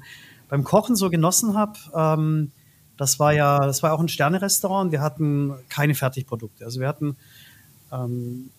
beim 0.48 0.64
Kochen 0.64 0.96
so 0.96 1.08
genossen 1.08 1.56
habe, 1.56 1.78
ähm, 1.94 2.52
das 2.96 3.18
war 3.18 3.32
ja, 3.32 3.66
das 3.66 3.82
war 3.82 3.92
auch 3.92 4.00
ein 4.00 4.08
Sterne-Restaurant. 4.08 4.92
Wir 4.92 5.00
hatten 5.00 5.54
keine 5.68 5.94
Fertigprodukte. 5.94 6.64
Also 6.64 6.78
wir 6.78 6.86
hatten 6.86 7.16
ähm, 7.90 8.50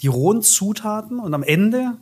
die 0.00 0.06
rohen 0.06 0.42
Zutaten 0.42 1.18
und 1.18 1.34
am 1.34 1.42
Ende 1.42 1.96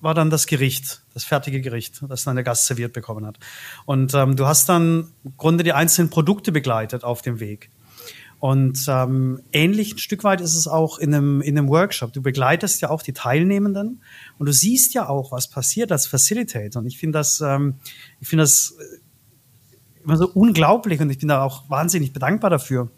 war 0.00 0.14
dann 0.14 0.30
das 0.30 0.46
Gericht, 0.46 1.02
das 1.14 1.24
fertige 1.24 1.60
Gericht, 1.60 2.02
das 2.08 2.24
dann 2.24 2.34
der 2.34 2.44
Gast 2.44 2.66
serviert 2.66 2.92
bekommen 2.92 3.24
hat. 3.24 3.38
Und 3.86 4.14
ähm, 4.14 4.36
du 4.36 4.46
hast 4.46 4.68
dann 4.68 5.12
im 5.24 5.36
Grunde 5.36 5.62
die 5.64 5.72
einzelnen 5.72 6.10
Produkte 6.10 6.50
begleitet 6.50 7.04
auf 7.04 7.22
dem 7.22 7.38
Weg. 7.38 7.70
Und 8.42 8.86
ähm, 8.88 9.40
ähnlich 9.52 9.94
ein 9.94 9.98
Stück 9.98 10.24
weit 10.24 10.40
ist 10.40 10.56
es 10.56 10.66
auch 10.66 10.98
in 10.98 11.14
einem, 11.14 11.42
in 11.42 11.56
einem 11.56 11.68
Workshop. 11.68 12.12
Du 12.12 12.22
begleitest 12.22 12.80
ja 12.80 12.90
auch 12.90 13.00
die 13.00 13.12
Teilnehmenden 13.12 14.02
und 14.36 14.46
du 14.46 14.52
siehst 14.52 14.94
ja 14.94 15.08
auch, 15.08 15.30
was 15.30 15.48
passiert 15.48 15.92
als 15.92 16.08
Facilitator. 16.08 16.82
Und 16.82 16.88
ich 16.88 16.98
finde 16.98 17.20
das, 17.20 17.40
ähm, 17.40 17.76
ich 18.18 18.26
finde 18.26 18.42
das 18.42 18.74
äh, 18.80 20.02
immer 20.02 20.16
so 20.16 20.28
unglaublich 20.28 21.00
und 21.00 21.10
ich 21.10 21.20
bin 21.20 21.28
da 21.28 21.44
auch 21.44 21.70
wahnsinnig 21.70 22.12
bedankbar 22.12 22.50
dafür 22.50 22.90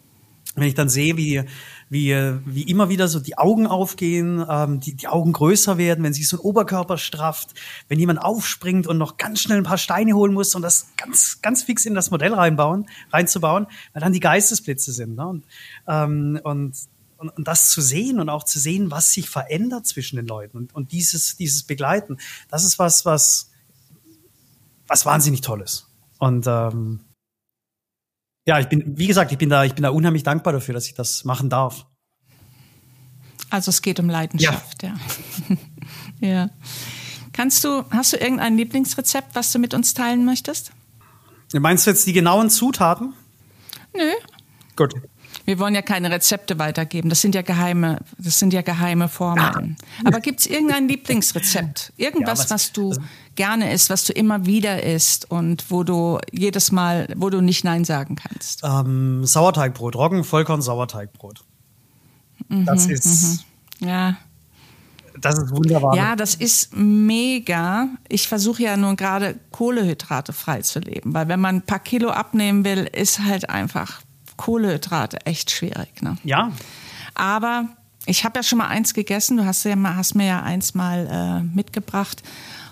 wenn 0.55 0.67
ich 0.67 0.73
dann 0.73 0.89
sehe, 0.89 1.17
wie, 1.17 1.43
wie, 1.89 2.15
wie 2.45 2.63
immer 2.63 2.89
wieder 2.89 3.07
so 3.07 3.19
die 3.19 3.37
Augen 3.37 3.67
aufgehen, 3.67 4.43
ähm, 4.49 4.79
die, 4.79 4.95
die 4.95 5.07
Augen 5.07 5.33
größer 5.33 5.77
werden, 5.77 6.03
wenn 6.03 6.13
sich 6.13 6.27
so 6.27 6.37
ein 6.37 6.39
Oberkörper 6.39 6.97
strafft, 6.97 7.53
wenn 7.87 7.99
jemand 7.99 8.21
aufspringt 8.21 8.87
und 8.87 8.97
noch 8.97 9.17
ganz 9.17 9.41
schnell 9.41 9.57
ein 9.59 9.63
paar 9.63 9.77
Steine 9.77 10.13
holen 10.13 10.33
muss 10.33 10.55
und 10.55 10.63
das 10.63 10.87
ganz, 10.97 11.41
ganz 11.41 11.63
fix 11.63 11.85
in 11.85 11.93
das 11.93 12.09
Modell 12.09 12.33
reinbauen, 12.33 12.87
reinzubauen, 13.11 13.67
weil 13.93 14.01
dann 14.01 14.13
die 14.13 14.19
Geistesblitze 14.19 14.91
sind. 14.91 15.15
Ne? 15.15 15.27
Und, 15.27 15.43
ähm, 15.87 16.39
und, 16.43 16.75
und, 17.17 17.29
und 17.29 17.47
das 17.47 17.69
zu 17.69 17.81
sehen 17.81 18.19
und 18.19 18.29
auch 18.29 18.43
zu 18.43 18.59
sehen, 18.59 18.89
was 18.89 19.11
sich 19.11 19.29
verändert 19.29 19.85
zwischen 19.85 20.15
den 20.15 20.27
Leuten 20.27 20.57
und, 20.57 20.75
und 20.75 20.91
dieses, 20.91 21.37
dieses 21.37 21.63
Begleiten, 21.63 22.17
das 22.49 22.65
ist 22.65 22.79
was, 22.79 23.05
was, 23.05 23.51
was 24.87 25.05
wahnsinnig 25.05 25.41
Tolles. 25.41 25.87
Und 26.17 26.47
ähm, 26.47 27.01
ja, 28.45 28.59
ich 28.59 28.67
bin, 28.67 28.97
wie 28.97 29.07
gesagt, 29.07 29.31
ich 29.31 29.37
bin 29.37 29.49
da, 29.49 29.63
ich 29.63 29.73
bin 29.73 29.83
da 29.83 29.89
unheimlich 29.89 30.23
dankbar 30.23 30.53
dafür, 30.53 30.73
dass 30.73 30.87
ich 30.87 30.93
das 30.93 31.25
machen 31.25 31.49
darf. 31.49 31.85
Also 33.49 33.69
es 33.69 33.81
geht 33.81 33.99
um 33.99 34.09
Leidenschaft, 34.09 34.83
ja. 34.83 34.95
Ja. 36.19 36.27
ja. 36.27 36.49
Kannst 37.33 37.63
du, 37.63 37.83
hast 37.89 38.13
du 38.13 38.17
irgendein 38.17 38.57
Lieblingsrezept, 38.57 39.35
was 39.35 39.51
du 39.51 39.59
mit 39.59 39.73
uns 39.73 39.93
teilen 39.93 40.25
möchtest? 40.25 40.71
Meinst 41.53 41.85
du 41.85 41.91
jetzt 41.91 42.07
die 42.07 42.13
genauen 42.13 42.49
Zutaten? 42.49 43.13
Nö. 43.93 44.11
Gut. 44.75 44.93
Wir 45.45 45.59
wollen 45.59 45.75
ja 45.75 45.83
keine 45.83 46.09
Rezepte 46.09 46.57
weitergeben. 46.57 47.09
Das 47.09 47.21
sind 47.21 47.35
ja 47.35 47.43
geheime, 47.43 47.99
das 48.17 48.39
sind 48.39 48.51
ja 48.51 48.63
geheime 48.63 49.07
Formeln. 49.07 49.77
Aber 50.03 50.19
gibt 50.19 50.39
es 50.39 50.47
irgendein 50.47 50.87
Lieblingsrezept? 50.87 51.93
Irgendwas, 51.97 52.39
ja, 52.39 52.43
was, 52.45 52.51
was, 52.51 52.71
du 52.73 52.89
also, 52.89 53.01
gerne 53.35 53.71
isst, 53.71 53.91
was 53.91 54.05
du 54.05 54.13
immer 54.13 54.47
wieder 54.47 54.81
isst 54.83 55.29
und 55.29 55.69
wo 55.69 55.83
du 55.83 56.19
jedes 56.31 56.71
Mal, 56.71 57.07
wo 57.15 57.29
du 57.29 57.41
nicht 57.41 57.63
Nein 57.63 57.85
sagen 57.85 58.15
kannst? 58.15 58.61
Ähm, 58.63 59.23
Sauerteigbrot, 59.25 59.95
Roggen, 59.95 60.23
Vollkorn, 60.23 60.63
Sauerteigbrot. 60.63 61.43
Mhm, 62.49 62.65
das 62.65 62.87
ist. 62.87 63.45
Mhm. 63.79 63.87
Ja. 63.87 64.17
Das 65.19 65.37
ist 65.37 65.51
wunderbar. 65.51 65.95
Ja, 65.95 66.15
das 66.15 66.35
ist 66.35 66.75
mega. 66.75 67.87
Ich 68.09 68.27
versuche 68.27 68.63
ja 68.63 68.77
nun 68.77 68.95
gerade 68.95 69.39
Kohlehydrate 69.51 70.33
frei 70.33 70.61
zu 70.61 70.79
leben, 70.79 71.13
weil 71.13 71.27
wenn 71.27 71.39
man 71.39 71.57
ein 71.57 71.61
paar 71.61 71.79
Kilo 71.79 72.09
abnehmen 72.09 72.65
will, 72.65 72.89
ist 72.91 73.19
halt 73.19 73.49
einfach 73.49 74.01
Kohlehydrate 74.37 75.25
echt 75.25 75.51
schwierig. 75.51 76.01
Ne? 76.01 76.17
Ja. 76.23 76.51
Aber 77.13 77.67
ich 78.05 78.23
habe 78.23 78.39
ja 78.39 78.43
schon 78.43 78.57
mal 78.57 78.67
eins 78.67 78.93
gegessen. 78.93 79.37
Du 79.37 79.45
hast, 79.45 79.63
ja 79.63 79.75
mal, 79.75 79.95
hast 79.95 80.15
mir 80.15 80.27
ja 80.27 80.43
eins 80.43 80.73
mal 80.73 81.07
äh, 81.07 81.55
mitgebracht. 81.55 82.23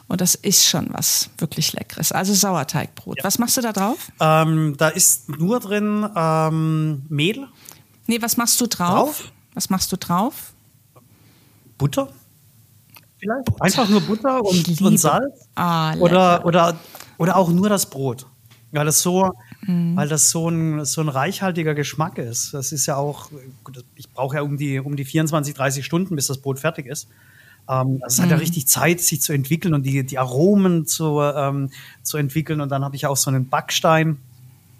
Und 0.07 0.21
das 0.21 0.35
ist 0.35 0.65
schon 0.65 0.87
was 0.91 1.29
wirklich 1.37 1.73
Leckeres. 1.73 2.11
Also 2.11 2.33
Sauerteigbrot. 2.33 3.17
Ja. 3.17 3.23
Was 3.23 3.39
machst 3.39 3.57
du 3.57 3.61
da 3.61 3.71
drauf? 3.71 4.11
Ähm, 4.19 4.75
da 4.77 4.89
ist 4.89 5.29
nur 5.29 5.59
drin 5.59 6.07
ähm, 6.15 7.03
Mehl. 7.09 7.47
Nee, 8.05 8.21
was 8.21 8.37
machst 8.37 8.59
du 8.59 8.67
drauf? 8.67 9.19
drauf? 9.19 9.31
Was 9.53 9.69
machst 9.69 9.91
du 9.91 9.97
drauf? 9.97 10.53
Butter. 11.77 12.09
Vielleicht. 13.17 13.45
Butter. 13.45 13.63
Einfach 13.63 13.89
nur 13.89 14.01
Butter 14.01 14.43
und, 14.43 14.81
und 14.81 14.97
Salz. 14.97 15.47
Ah, 15.55 15.95
oder, 15.95 16.45
oder, 16.45 16.75
oder 17.17 17.37
auch 17.37 17.49
nur 17.49 17.69
das 17.69 17.89
Brot. 17.89 18.25
Weil 18.71 18.85
das 18.85 19.01
so, 19.01 19.31
mhm. 19.65 19.95
weil 19.95 20.07
das 20.07 20.29
so 20.29 20.49
ein, 20.49 20.85
so 20.85 21.01
ein 21.01 21.09
reichhaltiger 21.09 21.73
Geschmack 21.73 22.17
ist. 22.17 22.53
Das 22.53 22.71
ist 22.71 22.85
ja 22.85 22.95
auch, 22.95 23.29
ich 23.95 24.09
brauche 24.09 24.37
ja 24.37 24.41
um 24.41 24.57
die, 24.57 24.79
um 24.79 24.95
die 24.95 25.05
24, 25.05 25.53
30 25.53 25.85
Stunden, 25.85 26.15
bis 26.15 26.27
das 26.27 26.39
Brot 26.39 26.59
fertig 26.59 26.85
ist. 26.85 27.07
Ähm, 27.69 27.99
also 28.01 28.07
es 28.07 28.17
mhm. 28.17 28.23
hat 28.23 28.29
ja 28.31 28.35
mhm. 28.37 28.41
richtig 28.41 28.67
Zeit, 28.67 29.01
sich 29.01 29.21
zu 29.21 29.33
entwickeln 29.33 29.73
und 29.73 29.85
die, 29.85 30.05
die 30.05 30.19
Aromen 30.19 30.85
zu, 30.85 31.21
ähm, 31.21 31.69
zu 32.01 32.17
entwickeln. 32.17 32.61
Und 32.61 32.69
dann 32.69 32.83
habe 32.83 32.95
ich 32.95 33.05
auch 33.05 33.17
so 33.17 33.29
einen 33.29 33.49
Backstein. 33.49 34.17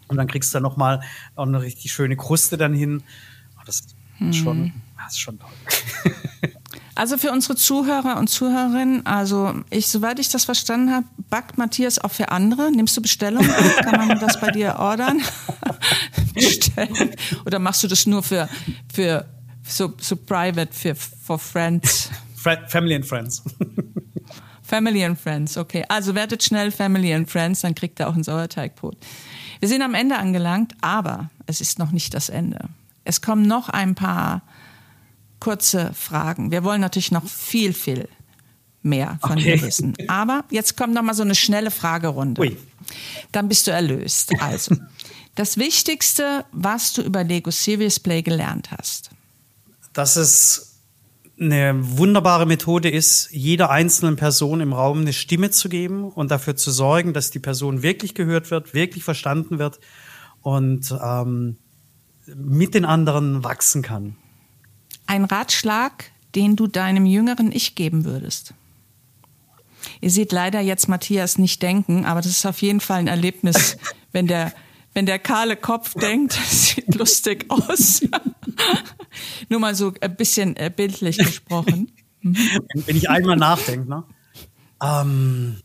Und 0.07 0.17
dann 0.17 0.27
kriegst 0.27 0.53
du 0.53 0.57
dann 0.57 0.63
nochmal 0.63 1.01
eine 1.35 1.61
richtig 1.61 1.91
schöne 1.91 2.15
Kruste 2.17 2.57
dann 2.57 2.73
hin. 2.73 3.03
Oh, 3.57 3.61
das 3.65 3.79
ist 3.79 3.95
mhm. 4.19 4.33
schon, 4.33 4.73
das 4.97 5.13
ist 5.13 5.19
schon 5.19 5.39
toll. 5.39 6.11
Also 6.95 7.17
für 7.17 7.32
unsere 7.32 7.56
Zuhörer 7.56 8.17
und 8.17 8.27
Zuhörerinnen, 8.29 9.06
also 9.06 9.53
ich, 9.71 9.88
soweit 9.88 10.19
ich 10.19 10.29
das 10.29 10.45
verstanden 10.45 10.91
habe, 10.91 11.06
backt 11.29 11.58
Matthias 11.58 11.97
auch 11.97 12.12
für 12.12 12.29
andere. 12.29 12.71
Nimmst 12.71 12.95
du 12.95 13.01
Bestellungen? 13.01 13.49
Kann 13.82 14.08
man 14.08 14.19
das 14.19 14.39
bei 14.39 14.51
dir 14.51 14.75
ordern? 14.77 15.21
Bestellen? 16.34 17.15
Oder 17.45 17.58
machst 17.60 17.84
du 17.84 17.88
das 17.88 18.06
nur 18.06 18.21
für, 18.21 18.47
für 18.93 19.25
so, 19.63 19.93
so 19.99 20.15
private, 20.15 20.71
für 20.71 20.93
for 20.95 21.39
friends? 21.39 22.12
Family 22.36 22.95
and 22.95 23.06
Friends. 23.06 23.41
Family 24.62 25.03
and 25.03 25.19
Friends, 25.19 25.58
okay. 25.58 25.86
Also 25.88 26.15
werdet 26.15 26.43
schnell 26.43 26.71
Family 26.71 27.13
and 27.13 27.29
Friends, 27.29 27.62
dann 27.62 27.75
kriegt 27.75 27.99
ihr 27.99 28.08
auch 28.08 28.15
ein 28.15 28.23
Sauerteigbrot. 28.23 28.97
Wir 29.60 29.69
sind 29.69 29.82
am 29.82 29.93
Ende 29.93 30.17
angelangt, 30.17 30.73
aber 30.82 31.29
es 31.47 31.62
ist 31.62 31.79
noch 31.79 31.91
nicht 31.91 32.13
das 32.13 32.29
Ende. 32.29 32.69
Es 33.03 33.21
kommen 33.21 33.47
noch 33.47 33.69
ein 33.69 33.95
paar 33.95 34.41
kurze 35.43 35.91
Fragen. 35.93 36.51
Wir 36.51 36.63
wollen 36.63 36.79
natürlich 36.79 37.12
noch 37.12 37.27
viel, 37.27 37.73
viel 37.73 38.08
mehr 38.82 39.17
von 39.21 39.34
okay. 39.34 39.58
dir 39.58 39.62
wissen. 39.62 39.93
Aber 40.08 40.45
jetzt 40.49 40.77
kommt 40.77 40.93
noch 40.93 41.01
mal 41.01 41.13
so 41.13 41.23
eine 41.23 41.36
schnelle 41.36 41.69
Fragerunde. 41.69 42.41
Ui. 42.41 42.58
Dann 43.34 43.49
bist 43.49 43.67
du 43.67 43.71
erlöst. 43.71 44.32
Also, 44.39 44.77
das 45.36 45.58
Wichtigste, 45.58 46.45
was 46.53 46.93
du 46.93 47.01
über 47.01 47.25
Lego 47.25 47.51
Serious 47.51 47.99
Play 47.99 48.21
gelernt 48.21 48.71
hast. 48.71 49.10
Dass 49.91 50.15
es 50.15 50.79
eine 51.38 51.73
wunderbare 51.97 52.45
Methode 52.45 52.89
ist, 52.89 53.29
jeder 53.32 53.69
einzelnen 53.69 54.15
Person 54.15 54.62
im 54.62 54.71
Raum 54.71 55.01
eine 55.01 55.12
Stimme 55.12 55.51
zu 55.51 55.67
geben 55.67 56.06
und 56.10 56.32
dafür 56.32 56.56
zu 56.56 56.71
sorgen, 56.71 57.12
dass 57.13 57.32
die 57.32 57.39
Person 57.39 57.82
wirklich 57.82 58.13
gehört 58.15 58.49
wird, 58.49 58.73
wirklich 58.73 59.03
verstanden 59.03 59.60
wird 59.60 59.82
und 60.41 60.95
ähm, 61.03 61.58
mit 62.34 62.75
den 62.75 62.86
anderen 62.86 63.43
wachsen 63.43 63.82
kann. 63.82 64.15
Ein 65.05 65.25
Ratschlag, 65.25 66.11
den 66.35 66.55
du 66.55 66.67
deinem 66.67 67.05
jüngeren 67.05 67.51
Ich 67.51 67.75
geben 67.75 68.05
würdest? 68.05 68.53
Ihr 70.01 70.09
seht 70.09 70.31
leider 70.31 70.59
jetzt 70.59 70.87
Matthias 70.87 71.37
nicht 71.37 71.61
denken, 71.61 72.05
aber 72.05 72.21
das 72.21 72.31
ist 72.31 72.45
auf 72.45 72.61
jeden 72.61 72.79
Fall 72.79 72.99
ein 72.99 73.07
Erlebnis, 73.07 73.77
wenn 74.11 74.27
der, 74.27 74.53
wenn 74.93 75.05
der 75.05 75.19
kahle 75.19 75.55
Kopf 75.55 75.93
denkt, 75.95 76.37
das 76.37 76.69
sieht 76.69 76.95
lustig 76.95 77.45
aus. 77.49 78.01
Nur 79.49 79.59
mal 79.59 79.75
so 79.75 79.93
ein 80.01 80.15
bisschen 80.15 80.55
äh, 80.55 80.71
bildlich 80.75 81.17
gesprochen. 81.17 81.91
Wenn 82.21 82.95
ich 82.95 83.09
einmal 83.09 83.35
nachdenke, 83.35 83.89
ne? 83.89 84.03
Ähm, 84.81 85.57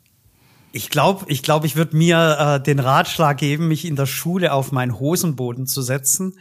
ich 0.72 0.90
glaube, 0.90 1.24
ich, 1.28 1.42
glaub, 1.42 1.64
ich 1.64 1.76
würde 1.76 1.96
mir 1.96 2.58
äh, 2.58 2.62
den 2.62 2.78
Ratschlag 2.78 3.38
geben, 3.38 3.68
mich 3.68 3.84
in 3.84 3.96
der 3.96 4.06
Schule 4.06 4.52
auf 4.52 4.72
meinen 4.72 4.98
Hosenboden 4.98 5.66
zu 5.66 5.82
setzen 5.82 6.34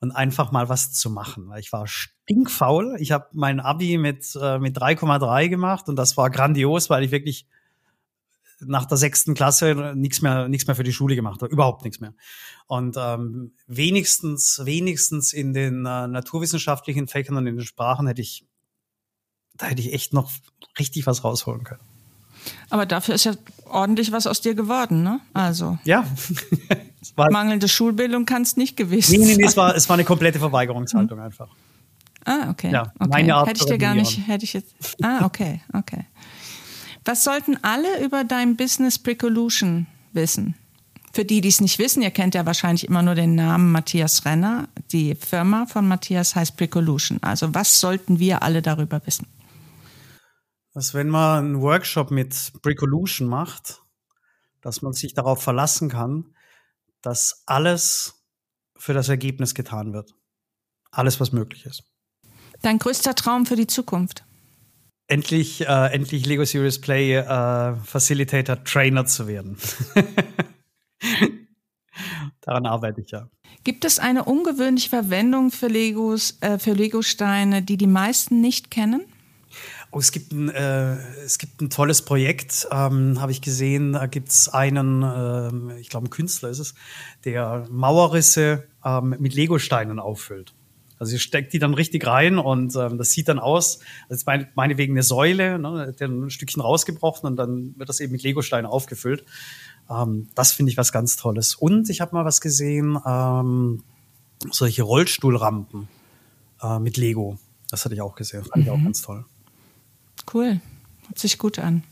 und 0.00 0.12
einfach 0.12 0.52
mal 0.52 0.68
was 0.68 0.92
zu 0.92 1.10
machen. 1.10 1.50
Ich 1.58 1.72
war 1.72 1.86
stinkfaul. 1.86 2.96
Ich 3.00 3.12
habe 3.12 3.26
mein 3.32 3.60
Abi 3.60 3.98
mit, 3.98 4.36
äh, 4.40 4.58
mit 4.58 4.76
3,3 4.76 5.48
gemacht 5.48 5.88
und 5.88 5.96
das 5.96 6.16
war 6.16 6.30
grandios, 6.30 6.88
weil 6.88 7.04
ich 7.04 7.10
wirklich 7.10 7.46
nach 8.60 8.86
der 8.86 8.96
sechsten 8.96 9.34
Klasse 9.34 9.94
nichts 9.96 10.20
mehr, 10.20 10.48
nichts 10.48 10.66
mehr 10.66 10.76
für 10.76 10.82
die 10.82 10.92
Schule 10.92 11.14
gemacht 11.14 11.42
habe, 11.42 11.52
überhaupt 11.52 11.84
nichts 11.84 12.00
mehr. 12.00 12.14
Und 12.66 12.96
ähm, 12.98 13.54
wenigstens, 13.66 14.60
wenigstens 14.64 15.32
in 15.32 15.52
den 15.52 15.86
äh, 15.86 16.08
naturwissenschaftlichen 16.08 17.06
Fächern 17.06 17.36
und 17.36 17.46
in 17.46 17.56
den 17.56 17.64
Sprachen 17.64 18.06
hätte 18.06 18.22
ich, 18.22 18.46
da 19.54 19.66
hätte 19.66 19.80
ich 19.80 19.92
echt 19.92 20.12
noch 20.12 20.30
richtig 20.78 21.06
was 21.06 21.24
rausholen 21.24 21.64
können. 21.64 21.87
Aber 22.70 22.86
dafür 22.86 23.14
ist 23.14 23.24
ja 23.24 23.32
ordentlich 23.64 24.12
was 24.12 24.26
aus 24.26 24.40
dir 24.40 24.54
geworden, 24.54 25.02
ne? 25.02 25.20
Also. 25.32 25.78
Ja. 25.84 26.04
Mangelnde 27.16 27.68
Schulbildung 27.68 28.26
kann 28.26 28.42
es 28.42 28.56
nicht 28.56 28.76
gewesen 28.76 29.12
sein. 29.12 29.20
Nee, 29.20 29.26
nee, 29.26 29.36
nee, 29.36 29.44
es 29.44 29.56
war, 29.56 29.74
es 29.74 29.88
war 29.88 29.94
eine 29.94 30.04
komplette 30.04 30.38
Verweigerungshaltung 30.38 31.18
hm. 31.18 31.24
einfach. 31.24 31.48
Ah, 32.24 32.50
okay. 32.50 32.70
Ja, 32.70 32.92
okay. 32.98 33.08
meine 33.10 33.34
Art 33.34 33.48
hätte 33.48 33.60
ich 33.60 33.66
dir 33.66 33.78
gar 33.78 33.94
nicht, 33.94 34.26
hätte 34.26 34.44
ich 34.44 34.52
jetzt. 34.52 34.74
Ah, 35.02 35.24
okay, 35.24 35.62
okay. 35.72 36.04
Was 37.04 37.24
sollten 37.24 37.56
alle 37.62 38.04
über 38.04 38.24
dein 38.24 38.56
Business 38.56 38.98
Precolution 38.98 39.86
wissen? 40.12 40.54
Für 41.12 41.24
die, 41.24 41.40
die 41.40 41.48
es 41.48 41.60
nicht 41.60 41.78
wissen, 41.78 42.02
ihr 42.02 42.10
kennt 42.10 42.34
ja 42.34 42.44
wahrscheinlich 42.44 42.86
immer 42.86 43.02
nur 43.02 43.14
den 43.14 43.34
Namen 43.34 43.72
Matthias 43.72 44.26
Renner. 44.26 44.68
Die 44.92 45.14
Firma 45.14 45.64
von 45.64 45.88
Matthias 45.88 46.36
heißt 46.36 46.56
Precolution. 46.56 47.18
Also 47.22 47.54
was 47.54 47.80
sollten 47.80 48.18
wir 48.18 48.42
alle 48.42 48.60
darüber 48.60 49.00
wissen? 49.06 49.26
Dass 50.78 50.94
wenn 50.94 51.08
man 51.08 51.44
einen 51.44 51.60
Workshop 51.60 52.12
mit 52.12 52.52
Bricolution 52.62 53.26
macht, 53.26 53.82
dass 54.60 54.80
man 54.80 54.92
sich 54.92 55.12
darauf 55.12 55.42
verlassen 55.42 55.88
kann, 55.88 56.36
dass 57.02 57.42
alles 57.46 58.22
für 58.76 58.94
das 58.94 59.08
Ergebnis 59.08 59.56
getan 59.56 59.92
wird. 59.92 60.14
Alles, 60.92 61.18
was 61.18 61.32
möglich 61.32 61.66
ist. 61.66 61.82
Dein 62.62 62.78
größter 62.78 63.16
Traum 63.16 63.44
für 63.44 63.56
die 63.56 63.66
Zukunft? 63.66 64.24
Endlich, 65.08 65.62
äh, 65.62 65.92
endlich 65.92 66.24
Lego 66.26 66.44
Serious 66.44 66.80
Play 66.80 67.16
äh, 67.16 67.74
Facilitator 67.74 68.62
Trainer 68.62 69.04
zu 69.04 69.26
werden. 69.26 69.56
Daran 72.42 72.66
arbeite 72.66 73.00
ich 73.00 73.10
ja. 73.10 73.28
Gibt 73.64 73.84
es 73.84 73.98
eine 73.98 74.22
ungewöhnliche 74.26 74.90
Verwendung 74.90 75.50
für 75.50 75.66
Legos, 75.66 76.38
äh, 76.40 76.60
für 76.60 76.74
Lego-Steine, 76.74 77.62
die 77.62 77.78
die 77.78 77.88
meisten 77.88 78.40
nicht 78.40 78.70
kennen? 78.70 79.04
Oh, 79.90 79.98
es 79.98 80.12
gibt 80.12 80.32
ein, 80.32 80.50
äh, 80.50 80.96
es 81.24 81.38
gibt 81.38 81.62
ein 81.62 81.70
tolles 81.70 82.02
Projekt, 82.02 82.68
ähm, 82.70 83.20
habe 83.20 83.32
ich 83.32 83.40
gesehen. 83.40 83.94
Da 83.94 84.06
gibt 84.06 84.28
es 84.28 84.48
einen, 84.50 85.02
äh, 85.02 85.80
ich 85.80 85.88
glaube, 85.88 86.08
ein 86.08 86.10
Künstler 86.10 86.50
ist 86.50 86.58
es, 86.58 86.74
der 87.24 87.66
Mauerrisse 87.70 88.64
ähm, 88.84 89.16
mit 89.18 89.34
Legosteinen 89.34 89.98
auffüllt. 89.98 90.52
Also 90.98 91.12
ihr 91.12 91.18
steckt 91.18 91.52
die 91.52 91.58
dann 91.58 91.74
richtig 91.74 92.06
rein 92.06 92.38
und 92.38 92.74
ähm, 92.76 92.98
das 92.98 93.12
sieht 93.12 93.28
dann 93.28 93.38
aus, 93.38 93.78
ist 94.08 94.26
meine, 94.26 94.48
meine 94.54 94.76
wegen 94.78 94.94
eine 94.94 95.02
Säule, 95.02 95.58
ne, 95.58 95.94
der 95.98 96.08
ein 96.08 96.30
Stückchen 96.30 96.60
rausgebrochen 96.60 97.26
und 97.26 97.36
dann 97.36 97.74
wird 97.78 97.88
das 97.88 98.00
eben 98.00 98.12
mit 98.12 98.22
Legosteinen 98.22 98.66
aufgefüllt. 98.66 99.24
Ähm, 99.88 100.28
das 100.34 100.52
finde 100.52 100.72
ich 100.72 100.76
was 100.76 100.92
ganz 100.92 101.16
Tolles. 101.16 101.54
Und 101.54 101.88
ich 101.88 102.00
habe 102.00 102.14
mal 102.14 102.24
was 102.24 102.40
gesehen, 102.40 102.98
ähm, 103.06 103.84
solche 104.50 104.82
Rollstuhlrampen 104.82 105.88
äh, 106.62 106.78
mit 106.78 106.96
Lego. 106.96 107.38
Das 107.70 107.84
hatte 107.84 107.94
ich 107.94 108.00
auch 108.00 108.14
gesehen, 108.14 108.44
fand 108.44 108.64
ich 108.64 108.70
auch 108.70 108.76
mhm. 108.76 108.84
ganz 108.84 109.02
toll. 109.02 109.24
Cool. 110.32 110.60
Hört 111.06 111.18
sich 111.18 111.38
gut 111.38 111.58
an. 111.58 111.84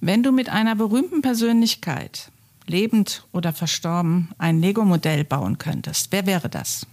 Wenn 0.00 0.22
du 0.22 0.32
mit 0.32 0.48
einer 0.48 0.74
berühmten 0.74 1.22
Persönlichkeit 1.22 2.30
lebend 2.66 3.26
oder 3.32 3.52
verstorben, 3.52 4.30
ein 4.38 4.60
Lego-Modell 4.60 5.24
bauen 5.24 5.58
könntest, 5.58 6.08
wer 6.10 6.26
wäre 6.26 6.48
das? 6.48 6.86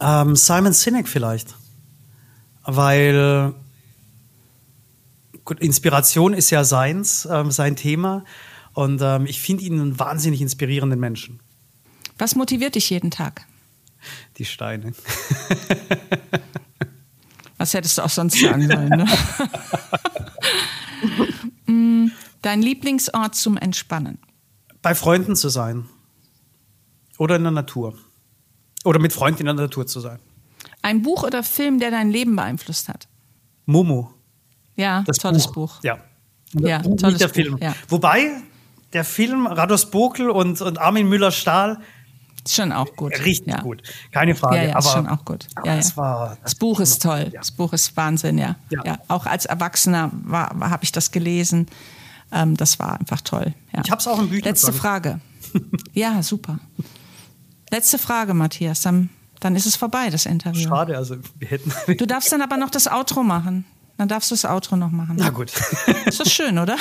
Ähm, 0.00 0.36
Simon 0.36 0.72
Sinek 0.72 1.08
vielleicht. 1.08 1.54
Weil 2.64 3.54
gut, 5.44 5.60
Inspiration 5.60 6.34
ist 6.34 6.50
ja 6.50 6.64
seins, 6.64 7.28
ähm, 7.30 7.50
sein 7.50 7.76
Thema. 7.76 8.24
Und 8.72 9.00
ähm, 9.02 9.26
ich 9.26 9.40
finde 9.40 9.64
ihn 9.64 9.80
einen 9.80 9.98
wahnsinnig 9.98 10.40
inspirierenden 10.40 10.98
Menschen. 10.98 11.40
Was 12.18 12.34
motiviert 12.34 12.74
dich 12.74 12.90
jeden 12.90 13.10
Tag? 13.10 13.46
Die 14.36 14.44
Steine. 14.44 14.92
Was 17.64 17.72
hättest 17.72 17.96
du 17.96 18.02
auch 18.02 18.10
sonst 18.10 18.38
sagen 18.38 18.68
sollen? 18.68 18.88
Ne? 18.90 19.06
Mm, 21.66 22.10
dein 22.42 22.60
Lieblingsort 22.60 23.34
zum 23.34 23.56
Entspannen? 23.56 24.18
Bei 24.82 24.94
Freunden 24.94 25.34
zu 25.34 25.48
sein. 25.48 25.86
Oder 27.16 27.36
in 27.36 27.42
der 27.42 27.52
Natur. 27.52 27.94
Oder 28.84 28.98
mit 28.98 29.14
Freunden 29.14 29.40
in 29.40 29.46
der 29.46 29.54
Natur 29.54 29.86
zu 29.86 30.00
sein. 30.00 30.18
Ein 30.82 31.00
Buch 31.00 31.22
oder 31.22 31.42
Film, 31.42 31.80
der 31.80 31.90
dein 31.90 32.10
Leben 32.10 32.36
beeinflusst 32.36 32.90
hat? 32.90 33.08
Momo. 33.64 34.12
Ja, 34.76 35.04
das 35.06 35.16
tolles 35.16 35.46
Buch. 35.46 35.76
Buch. 35.76 35.84
Ja. 35.84 35.98
Ja, 36.52 36.82
tolles 36.82 37.18
der 37.18 37.28
Buch, 37.28 37.34
Film. 37.34 37.58
Ja. 37.62 37.74
Wobei 37.88 38.30
der 38.92 39.04
Film 39.04 39.46
Rados 39.46 39.90
Bokel 39.90 40.28
und, 40.28 40.60
und 40.60 40.78
Armin 40.78 41.08
Müller-Stahl 41.08 41.80
ist 42.44 42.54
schon 42.54 42.72
auch 42.72 42.94
gut. 42.96 43.12
Richtig 43.24 43.54
ja. 43.54 43.60
gut. 43.60 43.82
Keine 44.12 44.34
Frage. 44.34 44.56
Ja, 44.56 44.62
ja, 44.62 44.70
aber, 44.70 44.86
ist 44.86 44.92
schon 44.92 45.08
auch 45.08 45.24
gut. 45.24 45.46
Ja, 45.64 45.76
das, 45.76 45.96
war, 45.96 46.36
das 46.42 46.54
Buch 46.54 46.80
ist 46.80 47.02
toll. 47.02 47.30
Ja. 47.32 47.40
Das 47.40 47.50
Buch 47.50 47.72
ist 47.72 47.96
Wahnsinn, 47.96 48.38
ja. 48.38 48.56
ja. 48.70 48.98
Auch 49.08 49.26
als 49.26 49.46
Erwachsener 49.46 50.10
habe 50.30 50.84
ich 50.84 50.92
das 50.92 51.10
gelesen. 51.10 51.66
Ähm, 52.32 52.56
das 52.56 52.78
war 52.78 52.98
einfach 52.98 53.20
toll. 53.20 53.54
Ja. 53.72 53.82
Ich 53.84 53.90
habe 53.90 54.00
es 54.00 54.06
auch 54.06 54.18
im 54.18 54.28
Büchern. 54.28 54.48
Letzte 54.48 54.72
Frage. 54.72 55.20
ja, 55.92 56.22
super. 56.22 56.58
Letzte 57.70 57.98
Frage, 57.98 58.34
Matthias. 58.34 58.82
Dann, 58.82 59.10
dann 59.40 59.56
ist 59.56 59.66
es 59.66 59.76
vorbei, 59.76 60.10
das 60.10 60.26
Interview. 60.26 60.68
Schade, 60.68 60.96
also 60.96 61.16
wir 61.38 61.48
hätten. 61.48 61.72
Du 61.96 62.06
darfst 62.06 62.32
dann 62.32 62.42
aber 62.42 62.56
noch 62.56 62.70
das 62.70 62.88
Outro 62.88 63.22
machen. 63.22 63.64
Dann 63.96 64.08
darfst 64.08 64.30
du 64.30 64.34
das 64.34 64.44
Outro 64.44 64.76
noch 64.76 64.90
machen. 64.90 65.16
Na 65.18 65.30
gut. 65.30 65.52
Ist 66.04 66.18
das 66.18 66.32
schön, 66.32 66.58
oder? 66.58 66.76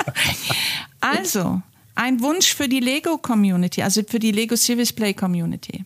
also, 1.00 1.60
ein 2.00 2.22
Wunsch 2.22 2.54
für 2.54 2.66
die 2.66 2.80
Lego-Community, 2.80 3.82
also 3.82 4.02
für 4.02 4.18
die 4.18 4.32
Lego 4.32 4.56
Serious 4.56 4.90
Play 4.90 5.12
Community. 5.12 5.84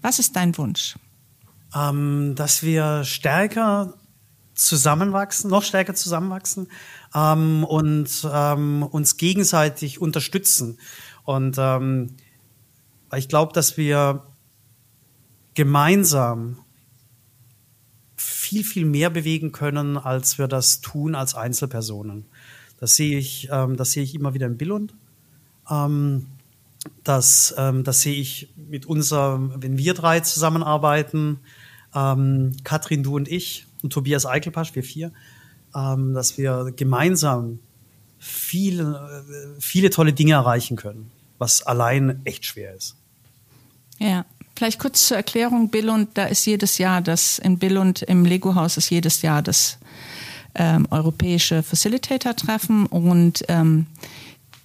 Was 0.00 0.20
ist 0.20 0.36
dein 0.36 0.56
Wunsch? 0.56 0.96
Ähm, 1.74 2.34
dass 2.36 2.62
wir 2.62 3.02
stärker 3.02 3.94
zusammenwachsen, 4.54 5.50
noch 5.50 5.64
stärker 5.64 5.94
zusammenwachsen 5.94 6.68
ähm, 7.12 7.64
und 7.64 8.28
ähm, 8.32 8.84
uns 8.84 9.16
gegenseitig 9.16 10.00
unterstützen. 10.00 10.78
Und 11.24 11.56
ähm, 11.58 12.14
ich 13.16 13.28
glaube, 13.28 13.52
dass 13.52 13.76
wir 13.76 14.24
gemeinsam 15.54 16.58
viel, 18.14 18.62
viel 18.62 18.84
mehr 18.84 19.10
bewegen 19.10 19.50
können, 19.50 19.98
als 19.98 20.38
wir 20.38 20.46
das 20.46 20.82
tun 20.82 21.16
als 21.16 21.34
Einzelpersonen. 21.34 22.26
Das 22.78 22.94
sehe 22.94 23.18
ich, 23.18 23.48
ähm, 23.50 23.76
das 23.76 23.90
sehe 23.90 24.04
ich 24.04 24.14
immer 24.14 24.34
wieder 24.34 24.46
in 24.46 24.56
Billund. 24.56 24.94
Ähm, 25.70 26.26
das, 27.04 27.54
ähm, 27.58 27.84
das 27.84 28.00
sehe 28.00 28.14
ich 28.14 28.48
mit 28.56 28.86
unserem, 28.86 29.54
wenn 29.62 29.78
wir 29.78 29.94
drei 29.94 30.20
zusammenarbeiten, 30.20 31.40
ähm, 31.94 32.56
Katrin, 32.64 33.02
du 33.02 33.16
und 33.16 33.28
ich 33.28 33.66
und 33.82 33.92
Tobias 33.92 34.26
Eichelpasch, 34.26 34.74
wir 34.74 34.82
vier, 34.82 35.12
ähm, 35.74 36.14
dass 36.14 36.38
wir 36.38 36.72
gemeinsam 36.76 37.58
viele, 38.18 39.24
viele 39.58 39.90
tolle 39.90 40.12
Dinge 40.12 40.34
erreichen 40.34 40.76
können, 40.76 41.10
was 41.38 41.62
allein 41.62 42.20
echt 42.24 42.46
schwer 42.46 42.74
ist. 42.74 42.94
Ja, 43.98 44.24
vielleicht 44.56 44.78
kurz 44.78 45.08
zur 45.08 45.16
Erklärung, 45.16 45.70
Billund, 45.70 46.10
da 46.14 46.26
ist 46.26 46.46
jedes 46.46 46.78
Jahr 46.78 47.00
das, 47.00 47.38
in 47.40 47.58
Billund 47.58 48.02
im 48.02 48.24
Lego-Haus 48.24 48.76
ist 48.76 48.90
jedes 48.90 49.22
Jahr 49.22 49.42
das 49.42 49.78
ähm, 50.54 50.86
europäische 50.90 51.62
Facilitator-Treffen 51.62 52.86
und 52.86 53.42
ähm, 53.48 53.86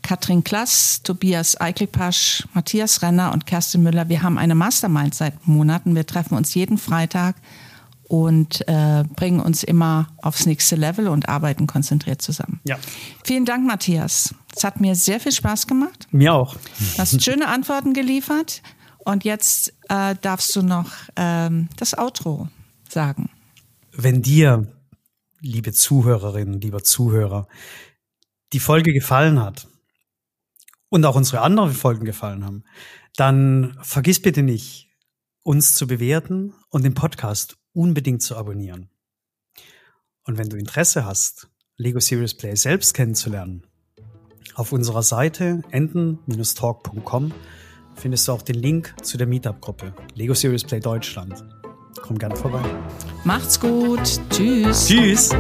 Katrin 0.08 0.42
Klass, 0.42 1.02
Tobias 1.04 1.60
Eichelpasch, 1.60 2.48
Matthias 2.54 3.02
Renner 3.02 3.34
und 3.34 3.46
Kerstin 3.46 3.84
Müller. 3.84 4.08
Wir 4.08 4.22
haben 4.22 4.38
eine 4.38 4.56
Mastermind 4.56 5.14
seit 5.14 5.46
Monaten. 5.46 5.96
Wir 5.96 6.06
treffen 6.06 6.38
uns 6.38 6.54
jeden 6.54 6.78
Freitag 6.78 7.36
und 8.04 8.66
äh, 8.70 9.04
bringen 9.18 9.42
uns 9.42 9.64
immer 9.66 10.08
aufs 10.22 10.46
nächste 10.46 10.78
Level 10.78 11.10
und 11.10 11.28
arbeiten 11.28 11.68
konzentriert 11.68 12.22
zusammen. 12.22 12.62
Ja. 12.64 12.78
Vielen 13.26 13.44
Dank, 13.44 13.68
Matthias. 13.68 14.34
Es 14.56 14.64
hat 14.64 14.80
mir 14.80 14.96
sehr 14.96 15.20
viel 15.20 15.34
Spaß 15.34 15.68
gemacht. 15.68 16.08
Mir 16.12 16.34
auch. 16.34 16.56
Du 16.56 17.00
hast 17.00 17.22
schöne 17.22 17.50
Antworten 17.50 17.94
geliefert. 17.94 18.62
Und 19.00 19.26
jetzt 19.26 19.74
äh, 19.90 20.16
darfst 20.22 20.56
du 20.56 20.62
noch 20.62 20.90
ähm, 21.18 21.68
das 21.76 21.98
Outro 21.98 22.48
sagen. 22.88 23.30
Wenn 23.92 24.22
dir, 24.22 24.72
liebe 25.42 25.74
Zuhörerinnen, 25.74 26.62
lieber 26.62 26.82
Zuhörer, 26.82 27.50
die 28.54 28.62
Folge 28.62 28.94
gefallen 28.94 29.42
hat, 29.42 29.68
und 30.90 31.06
auch 31.06 31.16
unsere 31.16 31.42
anderen 31.42 31.72
Folgen 31.72 32.06
gefallen 32.06 32.46
haben, 32.46 32.64
dann 33.16 33.78
vergiss 33.82 34.22
bitte 34.22 34.44
nicht, 34.44 34.90
uns 35.44 35.76
zu 35.76 35.88
bewerten 35.88 36.54
und 36.70 36.84
den 36.84 36.94
Podcast 36.94 37.58
unbedingt 37.74 38.22
zu 38.22 38.36
abonnieren. 38.36 38.90
Und 40.24 40.38
wenn 40.38 40.50
du 40.50 40.58
Interesse 40.58 41.06
hast, 41.06 41.50
Lego 41.78 42.00
Serious 42.00 42.36
Play 42.36 42.56
selbst 42.56 42.94
kennenzulernen, 42.94 43.64
auf 44.56 44.72
unserer 44.72 45.04
Seite 45.04 45.62
enden-talk.com 45.72 47.32
findest 47.96 48.28
du 48.28 48.32
auch 48.32 48.42
den 48.42 48.56
Link 48.56 48.96
zu 49.04 49.18
der 49.18 49.28
Meetup-Gruppe 49.28 49.94
Lego 50.16 50.34
Serious 50.34 50.64
Play 50.64 50.80
Deutschland. 50.80 51.46
Komm 52.02 52.18
gerne 52.18 52.36
vorbei. 52.36 52.64
Macht's 53.24 53.60
gut. 53.60 54.20
Tschüss. 54.30 54.88
Tschüss. 54.88 55.32